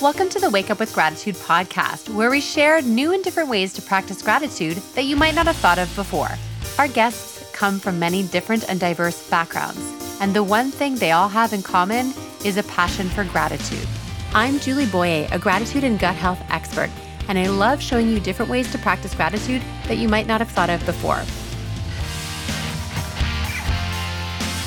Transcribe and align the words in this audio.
Welcome 0.00 0.30
to 0.30 0.40
the 0.40 0.48
Wake 0.48 0.70
Up 0.70 0.80
with 0.80 0.94
Gratitude 0.94 1.34
podcast, 1.34 2.08
where 2.14 2.30
we 2.30 2.40
share 2.40 2.80
new 2.80 3.12
and 3.12 3.22
different 3.22 3.50
ways 3.50 3.74
to 3.74 3.82
practice 3.82 4.22
gratitude 4.22 4.78
that 4.94 5.04
you 5.04 5.14
might 5.14 5.34
not 5.34 5.44
have 5.44 5.56
thought 5.56 5.78
of 5.78 5.94
before. 5.94 6.30
Our 6.78 6.88
guests 6.88 7.44
come 7.52 7.78
from 7.78 7.98
many 7.98 8.22
different 8.22 8.66
and 8.70 8.80
diverse 8.80 9.28
backgrounds, 9.28 9.78
and 10.18 10.32
the 10.32 10.42
one 10.42 10.70
thing 10.70 10.94
they 10.94 11.10
all 11.10 11.28
have 11.28 11.52
in 11.52 11.62
common 11.62 12.14
is 12.46 12.56
a 12.56 12.62
passion 12.62 13.10
for 13.10 13.24
gratitude. 13.24 13.86
I'm 14.32 14.58
Julie 14.60 14.86
Boyer, 14.86 15.28
a 15.32 15.38
gratitude 15.38 15.84
and 15.84 15.98
gut 15.98 16.14
health 16.14 16.40
expert, 16.48 16.88
and 17.28 17.38
I 17.38 17.48
love 17.48 17.82
showing 17.82 18.08
you 18.08 18.20
different 18.20 18.50
ways 18.50 18.72
to 18.72 18.78
practice 18.78 19.14
gratitude 19.14 19.60
that 19.86 19.98
you 19.98 20.08
might 20.08 20.26
not 20.26 20.40
have 20.40 20.50
thought 20.50 20.70
of 20.70 20.84
before. 20.86 21.22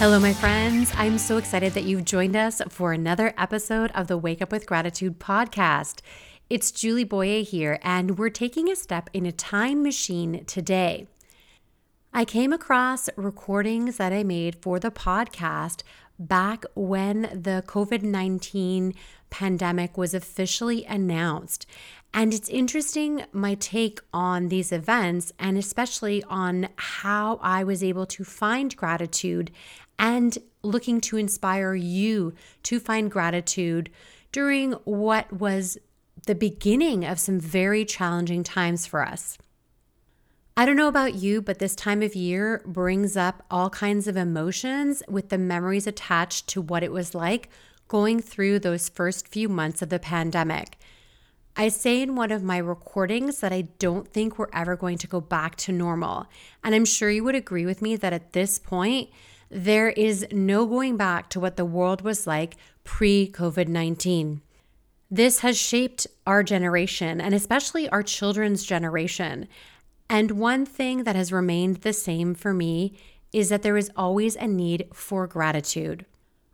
Hello, 0.03 0.19
my 0.19 0.33
friends. 0.33 0.91
I'm 0.97 1.17
so 1.17 1.37
excited 1.37 1.71
that 1.75 1.85
you've 1.85 2.03
joined 2.03 2.35
us 2.35 2.61
for 2.67 2.91
another 2.91 3.33
episode 3.37 3.89
of 3.91 4.07
the 4.07 4.17
Wake 4.17 4.41
Up 4.41 4.51
with 4.51 4.65
Gratitude 4.65 5.17
podcast. 5.17 6.01
It's 6.49 6.71
Julie 6.71 7.05
Boyer 7.05 7.41
here, 7.41 7.79
and 7.81 8.17
we're 8.17 8.27
taking 8.27 8.69
a 8.69 8.75
step 8.75 9.09
in 9.13 9.25
a 9.25 9.31
time 9.31 9.81
machine 9.81 10.43
today. 10.43 11.07
I 12.13 12.25
came 12.25 12.51
across 12.51 13.07
recordings 13.15 13.95
that 13.95 14.11
I 14.11 14.23
made 14.23 14.61
for 14.61 14.77
the 14.77 14.91
podcast 14.91 15.83
back 16.19 16.65
when 16.75 17.21
the 17.21 17.63
COVID 17.65 18.03
19 18.03 18.93
pandemic 19.29 19.97
was 19.97 20.13
officially 20.13 20.83
announced. 20.83 21.65
And 22.13 22.31
it's 22.31 22.49
interesting 22.49 23.23
my 23.31 23.55
take 23.55 23.99
on 24.13 24.49
these 24.49 24.71
events 24.71 25.33
and 25.39 25.57
especially 25.57 26.23
on 26.25 26.69
how 26.75 27.39
I 27.41 27.63
was 27.63 27.83
able 27.83 28.05
to 28.05 28.23
find 28.23 28.75
gratitude 28.77 29.49
and 29.99 30.37
looking 30.63 31.01
to 31.01 31.17
inspire 31.17 31.75
you 31.75 32.33
to 32.63 32.79
find 32.79 33.11
gratitude 33.11 33.89
during 34.31 34.73
what 34.83 35.31
was 35.31 35.77
the 36.25 36.35
beginning 36.35 37.05
of 37.05 37.19
some 37.19 37.39
very 37.39 37.85
challenging 37.85 38.43
times 38.43 38.85
for 38.85 39.05
us. 39.05 39.37
I 40.55 40.65
don't 40.65 40.75
know 40.75 40.87
about 40.87 41.15
you, 41.15 41.41
but 41.41 41.59
this 41.59 41.75
time 41.75 42.03
of 42.03 42.15
year 42.15 42.61
brings 42.65 43.17
up 43.17 43.43
all 43.49 43.69
kinds 43.71 44.07
of 44.07 44.15
emotions 44.15 45.01
with 45.09 45.29
the 45.29 45.37
memories 45.37 45.87
attached 45.87 46.47
to 46.49 46.61
what 46.61 46.83
it 46.83 46.91
was 46.91 47.15
like 47.15 47.49
going 47.87 48.19
through 48.19 48.59
those 48.59 48.87
first 48.87 49.27
few 49.27 49.49
months 49.49 49.81
of 49.81 49.89
the 49.89 49.99
pandemic. 49.99 50.77
I 51.55 51.67
say 51.67 52.01
in 52.01 52.15
one 52.15 52.31
of 52.31 52.43
my 52.43 52.57
recordings 52.57 53.39
that 53.39 53.51
I 53.51 53.61
don't 53.77 54.07
think 54.07 54.37
we're 54.37 54.47
ever 54.53 54.75
going 54.75 54.97
to 54.99 55.07
go 55.07 55.21
back 55.21 55.55
to 55.57 55.71
normal. 55.71 56.27
And 56.63 56.73
I'm 56.73 56.85
sure 56.85 57.11
you 57.11 57.23
would 57.23 57.35
agree 57.35 57.65
with 57.65 57.81
me 57.81 57.95
that 57.95 58.13
at 58.13 58.33
this 58.33 58.57
point, 58.57 59.09
there 59.49 59.89
is 59.89 60.25
no 60.31 60.65
going 60.65 60.97
back 60.97 61.29
to 61.29 61.39
what 61.39 61.57
the 61.57 61.65
world 61.65 62.01
was 62.01 62.25
like 62.27 62.55
pre 62.83 63.29
COVID 63.31 63.67
19. 63.67 64.41
This 65.11 65.39
has 65.39 65.57
shaped 65.57 66.07
our 66.25 66.41
generation 66.41 67.21
and 67.21 67.35
especially 67.35 67.87
our 67.89 68.01
children's 68.01 68.63
generation. 68.63 69.47
And 70.09 70.31
one 70.31 70.65
thing 70.65 71.03
that 71.03 71.15
has 71.15 71.31
remained 71.31 71.77
the 71.77 71.93
same 71.93 72.33
for 72.33 72.53
me 72.53 72.93
is 73.31 73.49
that 73.49 73.61
there 73.61 73.77
is 73.77 73.91
always 73.95 74.35
a 74.35 74.47
need 74.47 74.87
for 74.93 75.27
gratitude. 75.27 76.05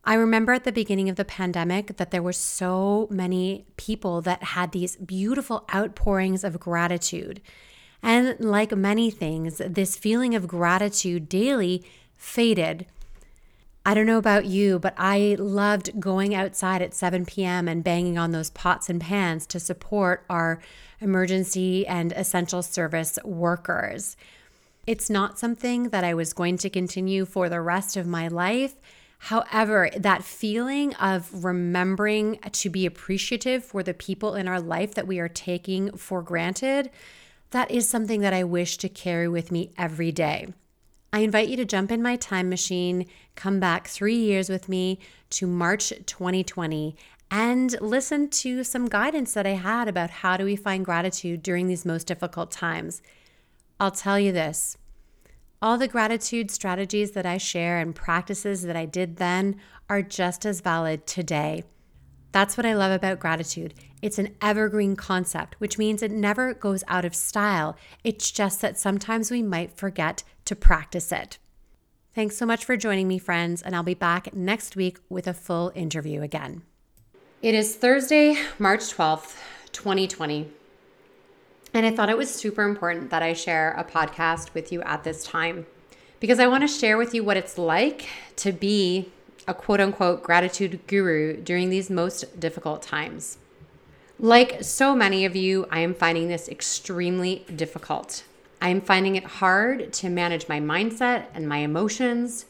I 0.06 0.16
remember 0.16 0.54
at 0.54 0.64
the 0.64 0.72
beginning 0.72 1.10
of 1.10 1.18
the 1.18 1.26
pandemic 1.26 1.98
that 1.98 2.12
there 2.12 2.24
were 2.24 2.34
so 2.34 3.08
many 3.12 3.66
people 3.78 4.22
that 4.22 4.44
had 4.44 4.72
these 4.72 4.96
beautiful 4.96 5.66
outpourings 5.74 6.44
of 6.44 6.60
gratitude. 6.60 7.42
And 8.02 8.40
like 8.40 8.76
many 8.76 9.12
things, 9.12 9.62
this 9.66 9.98
feeling 9.98 10.36
of 10.36 10.48
gratitude 10.48 11.28
daily 11.28 11.84
faded. 12.20 12.86
I 13.86 13.96
don't 13.96 14.06
know 14.06 14.20
about 14.20 14.46
you, 14.46 14.78
but 14.78 14.94
I 14.98 15.36
loved 15.40 16.00
going 16.00 16.36
outside 16.36 16.84
at 16.84 16.94
7 16.94 17.26
p.m. 17.26 17.68
and 17.68 17.84
banging 17.84 18.20
on 18.20 18.32
those 18.32 18.52
pots 18.52 18.90
and 18.90 19.02
pans 19.02 19.48
to 19.48 19.60
support 19.60 20.26
our 20.30 20.60
emergency 21.00 21.88
and 21.88 22.12
essential 22.12 22.62
service 22.62 23.18
workers. 23.24 24.18
It's 24.86 25.10
not 25.10 25.40
something 25.40 25.90
that 25.90 26.04
I 26.04 26.14
was 26.14 26.34
going 26.34 26.58
to 26.58 26.70
continue 26.70 27.26
for 27.26 27.48
the 27.50 27.62
rest 27.62 27.98
of 27.98 28.06
my 28.06 28.28
life. 28.28 28.76
However, 29.20 29.90
that 29.98 30.24
feeling 30.24 30.94
of 30.96 31.44
remembering 31.44 32.40
to 32.52 32.70
be 32.70 32.86
appreciative 32.86 33.64
for 33.64 33.82
the 33.82 33.94
people 33.94 34.36
in 34.36 34.48
our 34.48 34.62
life 34.62 34.94
that 34.96 35.08
we 35.08 35.20
are 35.20 35.30
taking 35.30 35.96
for 35.98 36.22
granted, 36.22 36.92
that 37.52 37.72
is 37.72 37.88
something 37.88 38.22
that 38.22 38.34
I 38.34 38.44
wish 38.44 38.78
to 38.78 38.90
carry 38.90 39.28
with 39.28 39.52
me 39.52 39.72
every 39.78 40.12
day. 40.12 40.54
I 41.12 41.20
invite 41.20 41.50
you 41.50 41.58
to 41.58 41.66
jump 41.66 41.92
in 41.92 42.04
my 42.04 42.16
time 42.16 42.50
machine, 42.50 43.08
come 43.36 43.60
back 43.60 43.88
three 43.88 44.18
years 44.18 44.50
with 44.50 44.70
me 44.70 45.00
to 45.32 45.48
March 45.48 45.92
2020, 46.06 46.96
and 47.32 47.76
listen 47.82 48.30
to 48.30 48.64
some 48.64 48.88
guidance 48.88 49.34
that 49.34 49.48
I 49.48 49.52
had 49.52 49.88
about 49.88 50.10
how 50.10 50.38
do 50.38 50.46
we 50.46 50.56
find 50.56 50.86
gratitude 50.86 51.42
during 51.42 51.68
these 51.68 51.86
most 51.86 52.06
difficult 52.06 52.52
times. 52.52 53.02
I'll 53.80 53.92
tell 53.92 54.20
you 54.20 54.32
this 54.32 54.78
all 55.62 55.78
the 55.78 55.88
gratitude 55.88 56.52
strategies 56.52 57.12
that 57.12 57.26
I 57.26 57.38
share 57.38 57.80
and 57.80 57.94
practices 57.94 58.62
that 58.62 58.78
I 58.78 58.86
did 58.86 59.18
then 59.18 59.58
are 59.90 60.02
just 60.02 60.46
as 60.46 60.62
valid 60.62 61.06
today. 61.06 61.64
That's 62.32 62.56
what 62.56 62.66
I 62.66 62.76
love 62.76 62.92
about 62.92 63.20
gratitude. 63.20 63.74
It's 64.02 64.20
an 64.20 64.36
evergreen 64.42 64.96
concept, 64.96 65.56
which 65.60 65.78
means 65.78 66.02
it 66.02 66.12
never 66.12 66.54
goes 66.54 66.84
out 66.88 67.04
of 67.04 67.16
style. 67.16 67.76
It's 68.04 68.32
just 68.32 68.62
that 68.62 68.78
sometimes 68.78 69.32
we 69.32 69.42
might 69.42 69.76
forget 69.76 70.24
to 70.50 70.56
practice 70.56 71.12
it. 71.12 71.38
Thanks 72.16 72.36
so 72.36 72.44
much 72.44 72.66
for 72.66 72.76
joining 72.76 73.08
me, 73.08 73.20
friends, 73.20 73.62
and 73.62 73.76
I'll 73.76 73.84
be 73.84 73.94
back 73.94 74.34
next 74.34 74.76
week 74.76 74.98
with 75.08 75.28
a 75.28 75.34
full 75.34 75.72
interview 75.76 76.24
again. 76.24 76.64
It 77.44 77.54
is 77.54 77.76
Thursday, 77.76 78.36
March 78.58 78.82
12th, 78.82 79.38
2020. 79.74 80.50
And 81.72 81.86
I 81.86 81.92
thought 81.92 82.10
it 82.10 82.18
was 82.18 82.34
super 82.34 82.64
important 82.64 83.12
that 83.12 83.22
I 83.22 83.34
share 83.34 83.74
a 83.74 83.84
podcast 83.84 84.56
with 84.56 84.72
you 84.72 84.82
at 84.82 85.04
this 85.04 85.24
time 85.24 85.68
because 86.20 86.40
I 86.40 86.48
want 86.48 86.64
to 86.64 86.68
share 86.68 86.98
with 86.98 87.14
you 87.14 87.24
what 87.24 87.38
it's 87.38 87.60
like 87.60 88.10
to 88.38 88.52
be 88.52 89.12
a 89.48 89.54
quote 89.54 89.80
unquote 89.80 90.24
gratitude 90.24 90.80
guru 90.88 91.40
during 91.40 91.70
these 91.70 91.92
most 91.92 92.40
difficult 92.40 92.82
times. 92.82 93.38
Like 94.18 94.64
so 94.64 94.96
many 94.96 95.26
of 95.26 95.36
you, 95.36 95.68
I 95.70 95.82
am 95.82 95.94
finding 95.94 96.28
this 96.28 96.50
extremely 96.50 97.46
difficult. 97.56 98.24
I 98.62 98.70
am 98.70 98.82
finding 98.82 99.16
it 99.16 99.24
hard 99.24 99.94
to 99.94 100.10
manage 100.10 100.50
my 100.50 100.60
mindset 100.60 101.26
and 101.34 101.48
my 101.48 101.60
emotions 101.60 102.46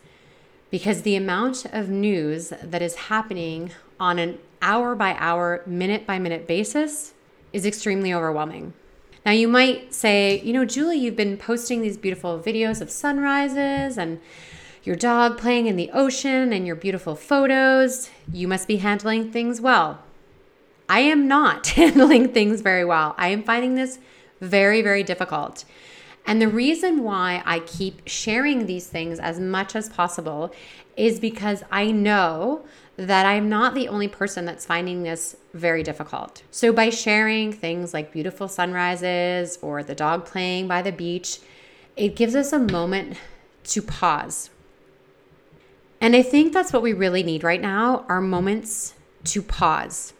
because 0.72 1.02
the 1.02 1.16
amount 1.16 1.66
of 1.66 1.90
news 1.90 2.52
that 2.64 2.81
is 2.81 2.96
happening 2.96 3.72
on 4.00 4.19
an 4.19 4.40
hour 4.62 4.96
by 4.96 5.16
hour, 5.19 5.62
minute 5.66 6.06
by 6.06 6.19
minute 6.19 6.48
basis 6.48 7.14
is 7.53 7.66
extremely 7.66 8.14
overwhelming. 8.14 8.74
Now, 9.25 9.31
you 9.31 9.48
might 9.48 9.94
say, 9.94 10.42
you 10.42 10.53
know, 10.53 10.66
Julie, 10.66 10.98
you've 10.98 11.16
been 11.16 11.38
posting 11.38 11.81
these 11.81 11.98
beautiful 11.98 12.40
videos 12.40 12.81
of 12.81 12.90
sunrises 12.90 13.98
and 13.98 14.19
your 14.84 14.96
dog 14.96 15.38
playing 15.38 15.68
in 15.68 15.75
the 15.75 15.92
ocean 15.92 16.53
and 16.53 16.66
your 16.66 16.75
beautiful 16.75 17.16
photos. 17.16 18.09
You 18.31 18.48
must 18.48 18.68
be 18.68 18.78
handling 18.78 19.31
things 19.31 19.59
well. 19.59 20.02
I 20.88 21.02
am 21.02 21.28
not 21.28 21.68
handling 21.81 22.30
things 22.30 22.62
very 22.62 22.86
well. 22.86 23.14
I 23.18 23.28
am 23.30 23.44
finding 23.44 23.75
this 23.75 24.00
very, 24.40 24.81
very 24.81 25.03
difficult. 25.03 25.66
And 26.25 26.41
the 26.41 26.47
reason 26.47 27.03
why 27.03 27.41
I 27.46 27.59
keep 27.59 28.02
sharing 28.07 28.66
these 28.66 28.88
things 28.88 29.19
as 29.19 29.40
much 29.40 29.75
as 29.75 29.90
possible 29.90 30.53
is 30.96 31.19
because 31.19 31.63
I 31.72 31.91
know 31.91 32.66
that 32.97 33.25
I'm 33.25 33.47
not 33.47 33.75
the 33.75 33.88
only 33.88 34.09
person 34.09 34.44
that's 34.46 34.66
finding 34.66 35.03
this 35.03 35.38
very 35.53 35.84
difficult. 35.84 36.44
So, 36.52 36.74
by 36.74 36.90
sharing 36.90 37.53
things 37.53 37.94
like 37.94 38.12
beautiful 38.12 38.50
sunrises 38.50 39.57
or 39.62 39.84
the 39.84 39.96
dog 39.96 40.25
playing 40.25 40.68
by 40.68 40.81
the 40.81 40.91
beach, 40.91 41.40
it 41.96 42.16
gives 42.16 42.36
us 42.36 42.51
a 42.51 42.59
moment 42.59 43.18
to 43.63 43.81
pause. 43.81 44.50
And 46.01 46.16
I 46.16 46.22
think 46.22 46.53
that's 46.53 46.74
what 46.74 46.81
we 46.81 46.94
really 46.94 47.24
need 47.24 47.44
right 47.44 47.62
now 47.62 48.06
are 48.09 48.22
moments 48.22 48.94
to 49.25 49.41
pause. 49.41 50.13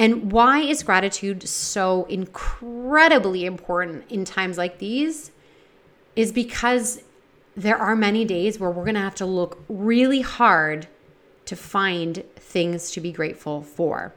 And 0.00 0.32
why 0.32 0.60
is 0.60 0.82
gratitude 0.82 1.46
so 1.46 2.06
incredibly 2.06 3.44
important 3.44 4.10
in 4.10 4.24
times 4.24 4.56
like 4.56 4.78
these? 4.78 5.30
Is 6.16 6.32
because 6.32 7.02
there 7.54 7.76
are 7.76 7.94
many 7.94 8.24
days 8.24 8.58
where 8.58 8.70
we're 8.70 8.84
going 8.84 8.94
to 8.94 9.02
have 9.02 9.14
to 9.16 9.26
look 9.26 9.62
really 9.68 10.22
hard 10.22 10.88
to 11.44 11.54
find 11.54 12.24
things 12.36 12.92
to 12.92 13.00
be 13.02 13.12
grateful 13.12 13.60
for. 13.60 14.14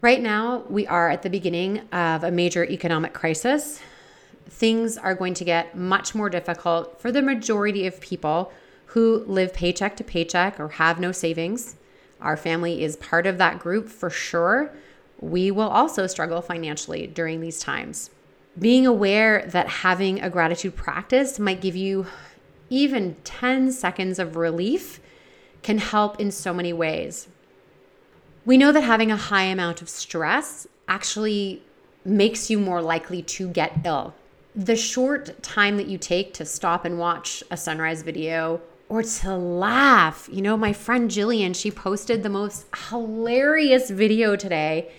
Right 0.00 0.20
now, 0.20 0.64
we 0.68 0.84
are 0.88 1.08
at 1.08 1.22
the 1.22 1.30
beginning 1.30 1.78
of 1.92 2.24
a 2.24 2.32
major 2.32 2.64
economic 2.64 3.12
crisis. 3.12 3.80
Things 4.50 4.98
are 4.98 5.14
going 5.14 5.34
to 5.34 5.44
get 5.44 5.76
much 5.76 6.12
more 6.12 6.28
difficult 6.28 7.00
for 7.00 7.12
the 7.12 7.22
majority 7.22 7.86
of 7.86 8.00
people 8.00 8.50
who 8.86 9.22
live 9.28 9.54
paycheck 9.54 9.96
to 9.98 10.02
paycheck 10.02 10.58
or 10.58 10.70
have 10.70 10.98
no 10.98 11.12
savings. 11.12 11.76
Our 12.20 12.36
family 12.36 12.82
is 12.82 12.96
part 12.96 13.28
of 13.28 13.38
that 13.38 13.60
group 13.60 13.88
for 13.88 14.10
sure 14.10 14.72
we 15.20 15.50
will 15.50 15.68
also 15.68 16.06
struggle 16.06 16.40
financially 16.40 17.06
during 17.06 17.40
these 17.40 17.60
times. 17.60 18.10
Being 18.58 18.86
aware 18.86 19.44
that 19.48 19.68
having 19.68 20.20
a 20.20 20.30
gratitude 20.30 20.76
practice 20.76 21.38
might 21.38 21.60
give 21.60 21.76
you 21.76 22.06
even 22.70 23.16
10 23.24 23.72
seconds 23.72 24.18
of 24.18 24.36
relief 24.36 25.00
can 25.62 25.78
help 25.78 26.20
in 26.20 26.30
so 26.30 26.52
many 26.52 26.72
ways. 26.72 27.28
We 28.44 28.56
know 28.56 28.72
that 28.72 28.82
having 28.82 29.10
a 29.10 29.16
high 29.16 29.44
amount 29.44 29.82
of 29.82 29.88
stress 29.88 30.66
actually 30.86 31.62
makes 32.04 32.48
you 32.48 32.58
more 32.58 32.80
likely 32.80 33.22
to 33.22 33.48
get 33.48 33.80
ill. 33.84 34.14
The 34.54 34.76
short 34.76 35.42
time 35.42 35.76
that 35.76 35.86
you 35.86 35.98
take 35.98 36.32
to 36.34 36.44
stop 36.44 36.84
and 36.84 36.98
watch 36.98 37.42
a 37.50 37.56
sunrise 37.56 38.02
video 38.02 38.60
or 38.88 39.02
to 39.02 39.36
laugh. 39.36 40.28
You 40.32 40.42
know, 40.42 40.56
my 40.56 40.72
friend 40.72 41.10
Jillian, 41.10 41.54
she 41.54 41.70
posted 41.70 42.22
the 42.22 42.30
most 42.30 42.66
hilarious 42.88 43.90
video 43.90 44.34
today. 44.34 44.90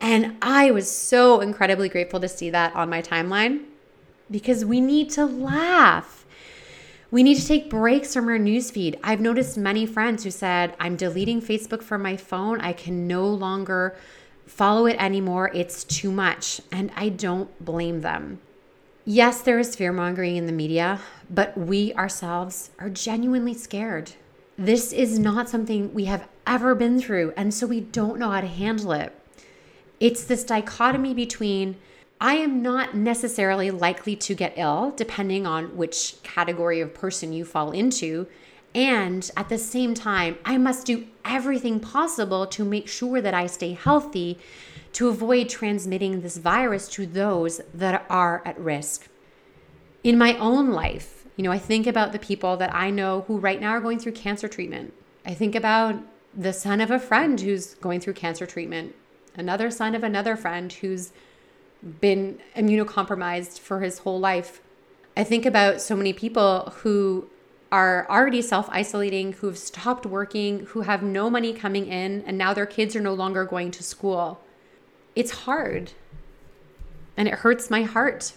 And 0.00 0.36
I 0.40 0.70
was 0.70 0.90
so 0.90 1.40
incredibly 1.40 1.88
grateful 1.88 2.20
to 2.20 2.28
see 2.28 2.50
that 2.50 2.74
on 2.74 2.88
my 2.88 3.02
timeline 3.02 3.64
because 4.30 4.64
we 4.64 4.80
need 4.80 5.10
to 5.10 5.24
laugh. 5.26 6.24
We 7.10 7.22
need 7.22 7.36
to 7.36 7.46
take 7.46 7.70
breaks 7.70 8.12
from 8.14 8.28
our 8.28 8.38
newsfeed. 8.38 8.98
I've 9.02 9.20
noticed 9.20 9.56
many 9.56 9.86
friends 9.86 10.24
who 10.24 10.30
said, 10.30 10.76
I'm 10.78 10.96
deleting 10.96 11.40
Facebook 11.40 11.82
from 11.82 12.02
my 12.02 12.16
phone. 12.16 12.60
I 12.60 12.74
can 12.74 13.06
no 13.06 13.26
longer 13.26 13.96
follow 14.46 14.86
it 14.86 14.96
anymore. 15.02 15.50
It's 15.54 15.84
too 15.84 16.12
much. 16.12 16.60
And 16.70 16.90
I 16.94 17.08
don't 17.08 17.64
blame 17.64 18.02
them. 18.02 18.40
Yes, 19.06 19.40
there 19.40 19.58
is 19.58 19.74
fear 19.74 19.90
mongering 19.90 20.36
in 20.36 20.44
the 20.44 20.52
media, 20.52 21.00
but 21.30 21.56
we 21.56 21.94
ourselves 21.94 22.70
are 22.78 22.90
genuinely 22.90 23.54
scared. 23.54 24.12
This 24.58 24.92
is 24.92 25.18
not 25.18 25.48
something 25.48 25.94
we 25.94 26.04
have 26.04 26.28
ever 26.46 26.74
been 26.74 27.00
through, 27.00 27.32
and 27.34 27.54
so 27.54 27.66
we 27.66 27.80
don't 27.80 28.18
know 28.18 28.30
how 28.30 28.42
to 28.42 28.46
handle 28.46 28.92
it. 28.92 29.14
It's 30.00 30.24
this 30.24 30.44
dichotomy 30.44 31.14
between 31.14 31.76
I 32.20 32.34
am 32.34 32.62
not 32.62 32.96
necessarily 32.96 33.70
likely 33.70 34.16
to 34.16 34.34
get 34.34 34.54
ill, 34.56 34.92
depending 34.96 35.46
on 35.46 35.76
which 35.76 36.16
category 36.22 36.80
of 36.80 36.94
person 36.94 37.32
you 37.32 37.44
fall 37.44 37.70
into. 37.70 38.26
And 38.74 39.30
at 39.36 39.48
the 39.48 39.58
same 39.58 39.94
time, 39.94 40.38
I 40.44 40.58
must 40.58 40.86
do 40.86 41.06
everything 41.24 41.80
possible 41.80 42.46
to 42.48 42.64
make 42.64 42.88
sure 42.88 43.20
that 43.20 43.34
I 43.34 43.46
stay 43.46 43.72
healthy 43.72 44.38
to 44.94 45.08
avoid 45.08 45.48
transmitting 45.48 46.20
this 46.20 46.38
virus 46.38 46.88
to 46.88 47.06
those 47.06 47.60
that 47.72 48.04
are 48.10 48.42
at 48.44 48.58
risk. 48.58 49.08
In 50.02 50.18
my 50.18 50.36
own 50.38 50.70
life, 50.70 51.26
you 51.36 51.44
know, 51.44 51.52
I 51.52 51.58
think 51.58 51.86
about 51.86 52.12
the 52.12 52.18
people 52.18 52.56
that 52.56 52.74
I 52.74 52.90
know 52.90 53.24
who 53.28 53.38
right 53.38 53.60
now 53.60 53.70
are 53.70 53.80
going 53.80 54.00
through 54.00 54.12
cancer 54.12 54.48
treatment. 54.48 54.92
I 55.24 55.34
think 55.34 55.54
about 55.54 55.96
the 56.34 56.52
son 56.52 56.80
of 56.80 56.90
a 56.90 56.98
friend 56.98 57.40
who's 57.40 57.74
going 57.74 58.00
through 58.00 58.14
cancer 58.14 58.46
treatment, 58.46 58.94
another 59.38 59.70
son 59.70 59.94
of 59.94 60.02
another 60.02 60.36
friend 60.36 60.72
who's 60.72 61.12
been 62.00 62.38
immunocompromised 62.56 63.58
for 63.58 63.80
his 63.80 63.98
whole 64.00 64.18
life. 64.18 64.60
I 65.16 65.24
think 65.24 65.46
about 65.46 65.80
so 65.80 65.96
many 65.96 66.12
people 66.12 66.72
who 66.78 67.28
are 67.70 68.06
already 68.08 68.42
self 68.42 68.68
isolating, 68.70 69.34
who've 69.34 69.58
stopped 69.58 70.06
working, 70.06 70.66
who 70.66 70.82
have 70.82 71.02
no 71.02 71.28
money 71.28 71.52
coming 71.52 71.86
in, 71.86 72.22
and 72.26 72.38
now 72.38 72.54
their 72.54 72.66
kids 72.66 72.96
are 72.96 73.00
no 73.00 73.14
longer 73.14 73.44
going 73.44 73.70
to 73.72 73.82
school. 73.82 74.40
It's 75.14 75.30
hard 75.30 75.92
and 77.16 77.26
it 77.26 77.34
hurts 77.34 77.68
my 77.68 77.82
heart. 77.82 78.32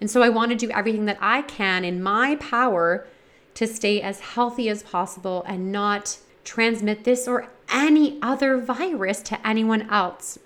And 0.00 0.10
so 0.10 0.22
I 0.22 0.28
want 0.28 0.50
to 0.50 0.56
do 0.56 0.70
everything 0.70 1.06
that 1.06 1.18
I 1.20 1.42
can 1.42 1.84
in 1.84 2.02
my 2.02 2.36
power 2.36 3.06
to 3.54 3.66
stay 3.66 4.02
as 4.02 4.20
healthy 4.20 4.68
as 4.68 4.82
possible 4.82 5.42
and 5.46 5.72
not 5.72 6.18
transmit 6.44 7.04
this 7.04 7.26
or 7.26 7.48
any 7.70 8.18
other 8.22 8.58
virus 8.58 9.22
to 9.22 9.46
anyone 9.46 9.90
else. 9.90 10.38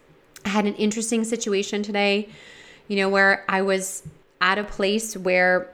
I 0.44 0.50
had 0.50 0.66
an 0.66 0.74
interesting 0.74 1.24
situation 1.24 1.82
today, 1.82 2.28
you 2.88 2.96
know, 2.96 3.08
where 3.08 3.44
I 3.48 3.62
was 3.62 4.02
at 4.40 4.58
a 4.58 4.64
place 4.64 5.16
where 5.16 5.72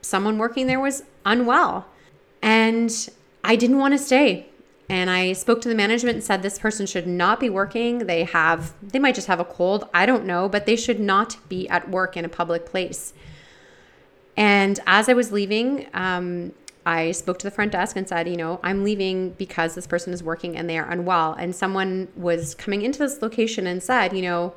someone 0.00 0.38
working 0.38 0.66
there 0.66 0.80
was 0.80 1.02
unwell 1.24 1.86
and 2.42 3.08
I 3.44 3.56
didn't 3.56 3.78
want 3.78 3.92
to 3.92 3.98
stay. 3.98 4.46
And 4.88 5.10
I 5.10 5.32
spoke 5.32 5.60
to 5.62 5.68
the 5.68 5.74
management 5.74 6.14
and 6.14 6.24
said 6.24 6.42
this 6.42 6.60
person 6.60 6.86
should 6.86 7.08
not 7.08 7.40
be 7.40 7.50
working. 7.50 8.06
They 8.06 8.22
have 8.24 8.72
they 8.80 9.00
might 9.00 9.16
just 9.16 9.26
have 9.26 9.40
a 9.40 9.44
cold, 9.44 9.88
I 9.92 10.06
don't 10.06 10.24
know, 10.24 10.48
but 10.48 10.64
they 10.64 10.76
should 10.76 11.00
not 11.00 11.36
be 11.48 11.68
at 11.68 11.90
work 11.90 12.16
in 12.16 12.24
a 12.24 12.28
public 12.28 12.66
place. 12.66 13.12
And 14.36 14.78
as 14.86 15.08
I 15.08 15.14
was 15.14 15.32
leaving, 15.32 15.88
um, 15.92 16.52
I 16.86 17.10
spoke 17.10 17.40
to 17.40 17.46
the 17.46 17.50
front 17.50 17.72
desk 17.72 17.96
and 17.96 18.08
said, 18.08 18.28
you 18.28 18.36
know, 18.36 18.60
I'm 18.62 18.84
leaving 18.84 19.30
because 19.30 19.74
this 19.74 19.88
person 19.88 20.12
is 20.12 20.22
working 20.22 20.56
and 20.56 20.70
they 20.70 20.78
are 20.78 20.88
unwell. 20.88 21.32
And 21.32 21.54
someone 21.54 22.06
was 22.14 22.54
coming 22.54 22.82
into 22.82 23.00
this 23.00 23.20
location 23.20 23.66
and 23.66 23.82
said, 23.82 24.16
you 24.16 24.22
know, 24.22 24.54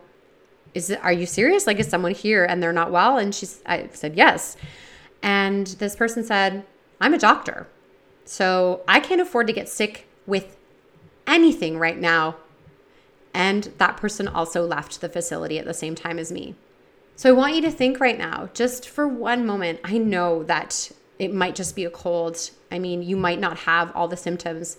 is 0.76 0.92
it, 0.92 1.04
are 1.04 1.12
you 1.12 1.26
serious? 1.26 1.66
Like, 1.66 1.80
is 1.80 1.90
someone 1.90 2.14
here 2.14 2.46
and 2.46 2.62
they're 2.62 2.72
not 2.72 2.92
well? 2.92 3.18
And 3.18 3.34
she, 3.34 3.48
I 3.66 3.90
said, 3.94 4.16
yes. 4.16 4.56
And 5.24 5.66
this 5.80 5.96
person 5.96 6.24
said, 6.24 6.64
I'm 7.02 7.16
a 7.16 7.18
doctor. 7.18 7.68
So 8.26 8.82
I 8.88 9.00
can't 9.00 9.20
afford 9.20 9.48
to 9.48 9.54
get 9.54 9.68
sick 9.68 10.08
with 10.28 10.56
anything 11.26 11.80
right 11.80 11.98
now. 11.98 12.36
And 13.34 13.74
that 13.80 13.98
person 13.98 14.28
also 14.28 14.64
left 14.64 15.02
the 15.02 15.10
facility 15.10 15.58
at 15.58 15.66
the 15.66 15.74
same 15.74 15.96
time 15.96 16.20
as 16.20 16.32
me. 16.32 16.54
So 17.16 17.30
I 17.30 17.34
want 17.34 17.56
you 17.56 17.62
to 17.64 17.72
think 17.72 18.00
right 18.00 18.18
now, 18.18 18.50
just 18.54 18.88
for 18.88 19.08
one 19.08 19.48
moment. 19.48 19.80
I 19.84 19.98
know 19.98 20.44
that 20.44 20.92
it 21.20 21.34
might 21.34 21.56
just 21.56 21.76
be 21.76 21.86
a 21.86 21.90
cold. 21.90 22.50
I 22.72 22.80
mean, 22.80 23.04
you 23.04 23.18
might 23.18 23.40
not 23.40 23.60
have 23.60 23.96
all 23.96 24.08
the 24.08 24.18
symptoms, 24.18 24.78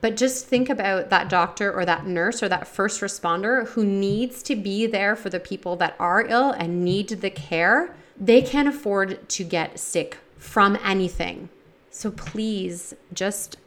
but 0.00 0.16
just 0.16 0.46
think 0.46 0.68
about 0.68 1.10
that 1.10 1.28
doctor 1.28 1.72
or 1.72 1.84
that 1.84 2.06
nurse 2.06 2.42
or 2.42 2.48
that 2.48 2.66
first 2.66 3.00
responder 3.00 3.68
who 3.68 3.84
needs 3.84 4.42
to 4.44 4.56
be 4.56 4.86
there 4.86 5.14
for 5.14 5.30
the 5.30 5.38
people 5.38 5.76
that 5.76 5.94
are 6.00 6.26
ill 6.26 6.50
and 6.50 6.82
need 6.84 7.08
the 7.08 7.30
care. 7.30 7.94
They 8.18 8.42
can't 8.42 8.68
afford 8.68 9.28
to 9.28 9.44
get 9.44 9.78
sick 9.78 10.18
from 10.38 10.76
anything. 10.82 11.50
So 11.90 12.10
please 12.10 12.94
just 13.12 13.58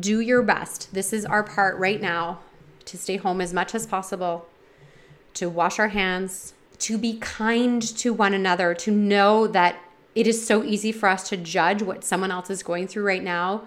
do 0.00 0.20
your 0.20 0.42
best. 0.42 0.94
This 0.94 1.12
is 1.12 1.26
our 1.26 1.42
part 1.42 1.76
right 1.78 2.00
now 2.00 2.38
to 2.86 2.96
stay 2.96 3.16
home 3.16 3.40
as 3.40 3.52
much 3.52 3.74
as 3.74 3.86
possible, 3.86 4.46
to 5.34 5.50
wash 5.50 5.78
our 5.78 5.88
hands, 5.88 6.54
to 6.78 6.96
be 6.96 7.18
kind 7.18 7.82
to 7.82 8.12
one 8.12 8.34
another, 8.34 8.72
to 8.74 8.90
know 8.90 9.46
that 9.48 9.76
it 10.14 10.26
is 10.26 10.46
so 10.46 10.62
easy 10.62 10.92
for 10.92 11.08
us 11.08 11.28
to 11.30 11.36
judge 11.36 11.82
what 11.82 12.04
someone 12.04 12.30
else 12.30 12.50
is 12.50 12.62
going 12.62 12.86
through 12.86 13.04
right 13.04 13.22
now, 13.22 13.62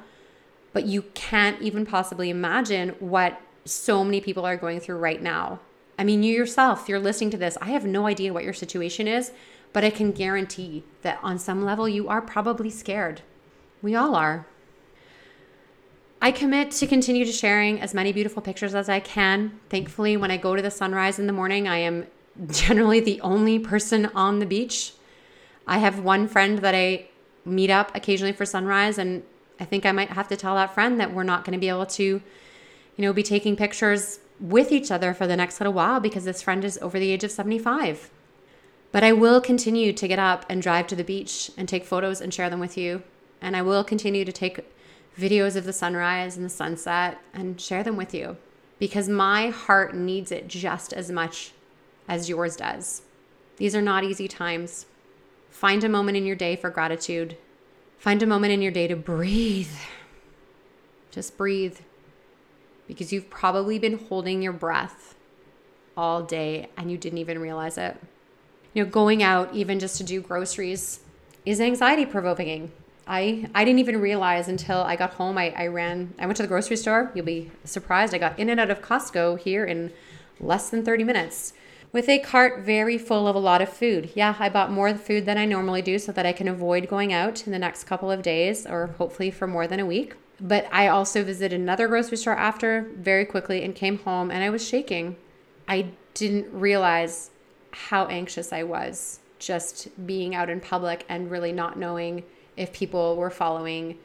but 0.74 0.86
you 0.86 1.04
can't 1.14 1.62
even 1.62 1.86
possibly 1.86 2.30
imagine 2.30 2.90
what 3.00 3.42
so 3.66 4.04
many 4.04 4.22
people 4.22 4.46
are 4.46 4.58
going 4.58 4.80
through 4.80 4.98
right 4.98 5.22
now. 5.22 5.60
I 5.98 6.04
mean, 6.04 6.24
you 6.24 6.34
yourself, 6.34 6.88
you're 6.88 7.00
listening 7.00 7.32
to 7.32 7.38
this. 7.38 7.58
I 7.62 7.72
have 7.72 7.86
no 7.86 8.06
idea 8.06 8.34
what 8.34 8.44
your 8.44 8.54
situation 8.54 9.08
is, 9.08 9.32
but 9.74 9.84
I 9.84 9.90
can 9.90 10.12
guarantee 10.12 10.84
that 11.02 11.20
on 11.24 11.40
some 11.40 11.64
level 11.64 11.88
you 11.88 12.08
are 12.10 12.22
probably 12.22 12.70
scared. 12.70 13.22
We 13.82 13.96
all 13.96 14.16
are. 14.16 14.46
I 16.22 16.32
commit 16.32 16.72
to 16.72 16.88
continue 16.88 17.26
to 17.26 17.32
sharing 17.32 17.82
as 17.82 17.94
many 17.94 18.12
beautiful 18.12 18.42
pictures 18.42 18.74
as 18.74 18.90
I 18.90 19.00
can. 19.00 19.60
Thankfully, 19.70 20.18
when 20.18 20.32
I 20.32 20.38
go 20.38 20.56
to 20.56 20.62
the 20.62 20.72
sunrise 20.72 21.20
in 21.20 21.28
the 21.28 21.34
morning, 21.34 21.68
I 21.68 21.78
am 21.78 22.08
generally 22.48 23.00
the 23.00 23.22
only 23.22 23.60
person 23.60 24.08
on 24.08 24.40
the 24.40 24.46
beach. 24.46 24.94
I 25.68 25.80
have 25.80 26.00
one 26.00 26.28
friend 26.28 26.60
that 26.60 26.76
I 26.76 27.08
meet 27.44 27.70
up 27.70 27.96
occasionally 27.96 28.34
for 28.34 28.46
sunrise, 28.46 28.98
and 28.98 29.24
I 29.60 29.66
think 29.66 29.86
I 29.86 29.92
might 29.92 30.10
have 30.10 30.28
to 30.30 30.36
tell 30.36 30.56
that 30.56 30.74
friend 30.74 31.00
that 31.00 31.14
we're 31.14 31.24
not 31.24 31.44
going 31.44 31.54
to 31.54 31.60
be 31.60 31.70
able 31.70 31.86
to, 31.86 32.04
you 32.04 32.22
know, 32.98 33.14
be 33.14 33.24
taking 33.24 33.56
pictures 33.56 34.20
with 34.40 34.72
each 34.72 34.92
other 34.92 35.14
for 35.14 35.28
the 35.28 35.38
next 35.38 35.60
little 35.60 35.74
while 35.74 36.00
because 36.00 36.26
this 36.26 36.42
friend 36.42 36.64
is 36.66 36.78
over 36.82 37.00
the 37.00 37.12
age 37.12 37.24
of 37.24 37.32
75. 37.32 38.10
But 38.92 39.04
I 39.04 39.14
will 39.14 39.42
continue 39.42 39.94
to 39.94 40.08
get 40.08 40.20
up 40.20 40.46
and 40.50 40.62
drive 40.62 40.88
to 40.88 40.96
the 40.96 41.04
beach 41.04 41.52
and 41.58 41.68
take 41.68 41.86
photos 41.86 42.22
and 42.22 42.34
share 42.34 42.50
them 42.50 42.60
with 42.60 42.78
you. 42.78 43.04
And 43.42 43.56
I 43.56 43.62
will 43.62 43.84
continue 43.84 44.26
to 44.26 44.32
take 44.32 44.60
videos 45.18 45.56
of 45.56 45.66
the 45.66 45.74
sunrise 45.74 46.36
and 46.36 46.46
the 46.46 46.50
sunset 46.50 47.20
and 47.34 47.60
share 47.60 47.84
them 47.84 47.98
with 47.98 48.14
you 48.14 48.38
because 48.80 49.08
my 49.08 49.50
heart 49.50 49.96
needs 49.96 50.32
it 50.32 50.48
just 50.48 50.94
as 50.94 51.12
much 51.12 51.52
as 52.08 52.30
yours 52.30 52.56
does. 52.56 53.02
These 53.58 53.76
are 53.76 53.82
not 53.82 54.04
easy 54.04 54.28
times. 54.28 54.86
Find 55.56 55.86
a 55.86 55.90
moment 55.90 56.18
in 56.18 56.26
your 56.26 56.36
day 56.36 56.58
for 56.58 56.70
gratitude. 56.70 57.38
Find 57.98 58.22
a 58.22 58.26
moment 58.26 58.52
in 58.52 58.62
your 58.62 58.74
day 58.74 58.88
to 58.88 58.96
breathe. 58.98 59.72
Just 61.12 61.38
breathe 61.38 61.78
because 62.90 63.14
you've 63.14 63.30
probably 63.30 63.80
been 63.80 63.98
holding 63.98 64.42
your 64.42 64.52
breath 64.52 65.16
all 65.96 66.24
day 66.24 66.68
and 66.76 66.92
you 66.92 66.98
didn't 66.98 67.20
even 67.20 67.40
realize 67.40 67.78
it. 67.78 67.96
You 68.74 68.84
know, 68.84 68.90
going 68.90 69.24
out 69.24 69.56
even 69.56 69.80
just 69.80 69.96
to 70.00 70.04
do 70.04 70.20
groceries 70.20 71.00
is 71.46 71.62
anxiety 71.62 72.06
provoking. 72.06 72.74
I, 73.08 73.50
I 73.56 73.64
didn't 73.64 73.80
even 73.80 74.02
realize 74.02 74.50
until 74.50 74.82
I 74.82 74.98
got 74.98 75.12
home. 75.12 75.38
I, 75.38 75.52
I 75.52 75.68
ran, 75.68 76.14
I 76.20 76.26
went 76.26 76.36
to 76.36 76.44
the 76.44 76.50
grocery 76.50 76.76
store. 76.76 77.14
You'll 77.16 77.24
be 77.24 77.50
surprised. 77.64 78.14
I 78.14 78.18
got 78.18 78.38
in 78.38 78.50
and 78.50 78.60
out 78.60 78.72
of 78.72 78.82
Costco 78.82 79.40
here 79.40 79.64
in 79.64 79.94
less 80.38 80.70
than 80.70 80.84
30 80.84 81.06
minutes 81.06 81.54
with 81.96 82.10
a 82.10 82.20
cart 82.20 82.60
very 82.60 82.98
full 82.98 83.26
of 83.26 83.38
a 83.38 83.40
lot 83.40 83.62
of 83.62 83.70
food. 83.70 84.12
Yeah, 84.16 84.36
I 84.38 84.50
bought 84.50 84.70
more 84.70 84.94
food 84.96 85.26
than 85.26 85.38
I 85.38 85.46
normally 85.46 85.82
do 85.82 85.98
so 85.98 86.12
that 86.12 86.26
I 86.26 86.34
can 86.34 86.50
avoid 86.50 86.90
going 86.90 87.14
out 87.14 87.48
in 87.48 87.54
the 87.54 87.58
next 87.58 87.86
couple 87.86 88.12
of 88.12 88.22
days 88.22 88.66
or 88.66 88.88
hopefully 88.98 89.32
for 89.32 89.48
more 89.48 89.66
than 89.66 89.80
a 89.80 89.86
week. 89.86 90.14
But 90.38 90.68
I 90.74 90.90
also 90.90 91.24
visited 91.24 91.58
another 91.58 91.88
grocery 91.88 92.18
store 92.18 92.36
after 92.36 92.92
very 92.98 93.24
quickly 93.24 93.64
and 93.64 93.74
came 93.74 94.00
home 94.00 94.30
and 94.30 94.44
I 94.44 94.50
was 94.50 94.68
shaking. 94.68 95.16
I 95.70 95.92
didn't 96.14 96.52
realize 96.52 97.32
how 97.72 98.08
anxious 98.08 98.52
I 98.52 98.64
was 98.64 99.22
just 99.40 99.88
being 100.06 100.36
out 100.36 100.50
in 100.50 100.60
public 100.60 101.06
and 101.08 101.32
really 101.32 101.54
not 101.54 101.80
knowing 101.80 102.26
if 102.58 102.74
people 102.74 103.16
were 103.16 103.30
following, 103.30 103.98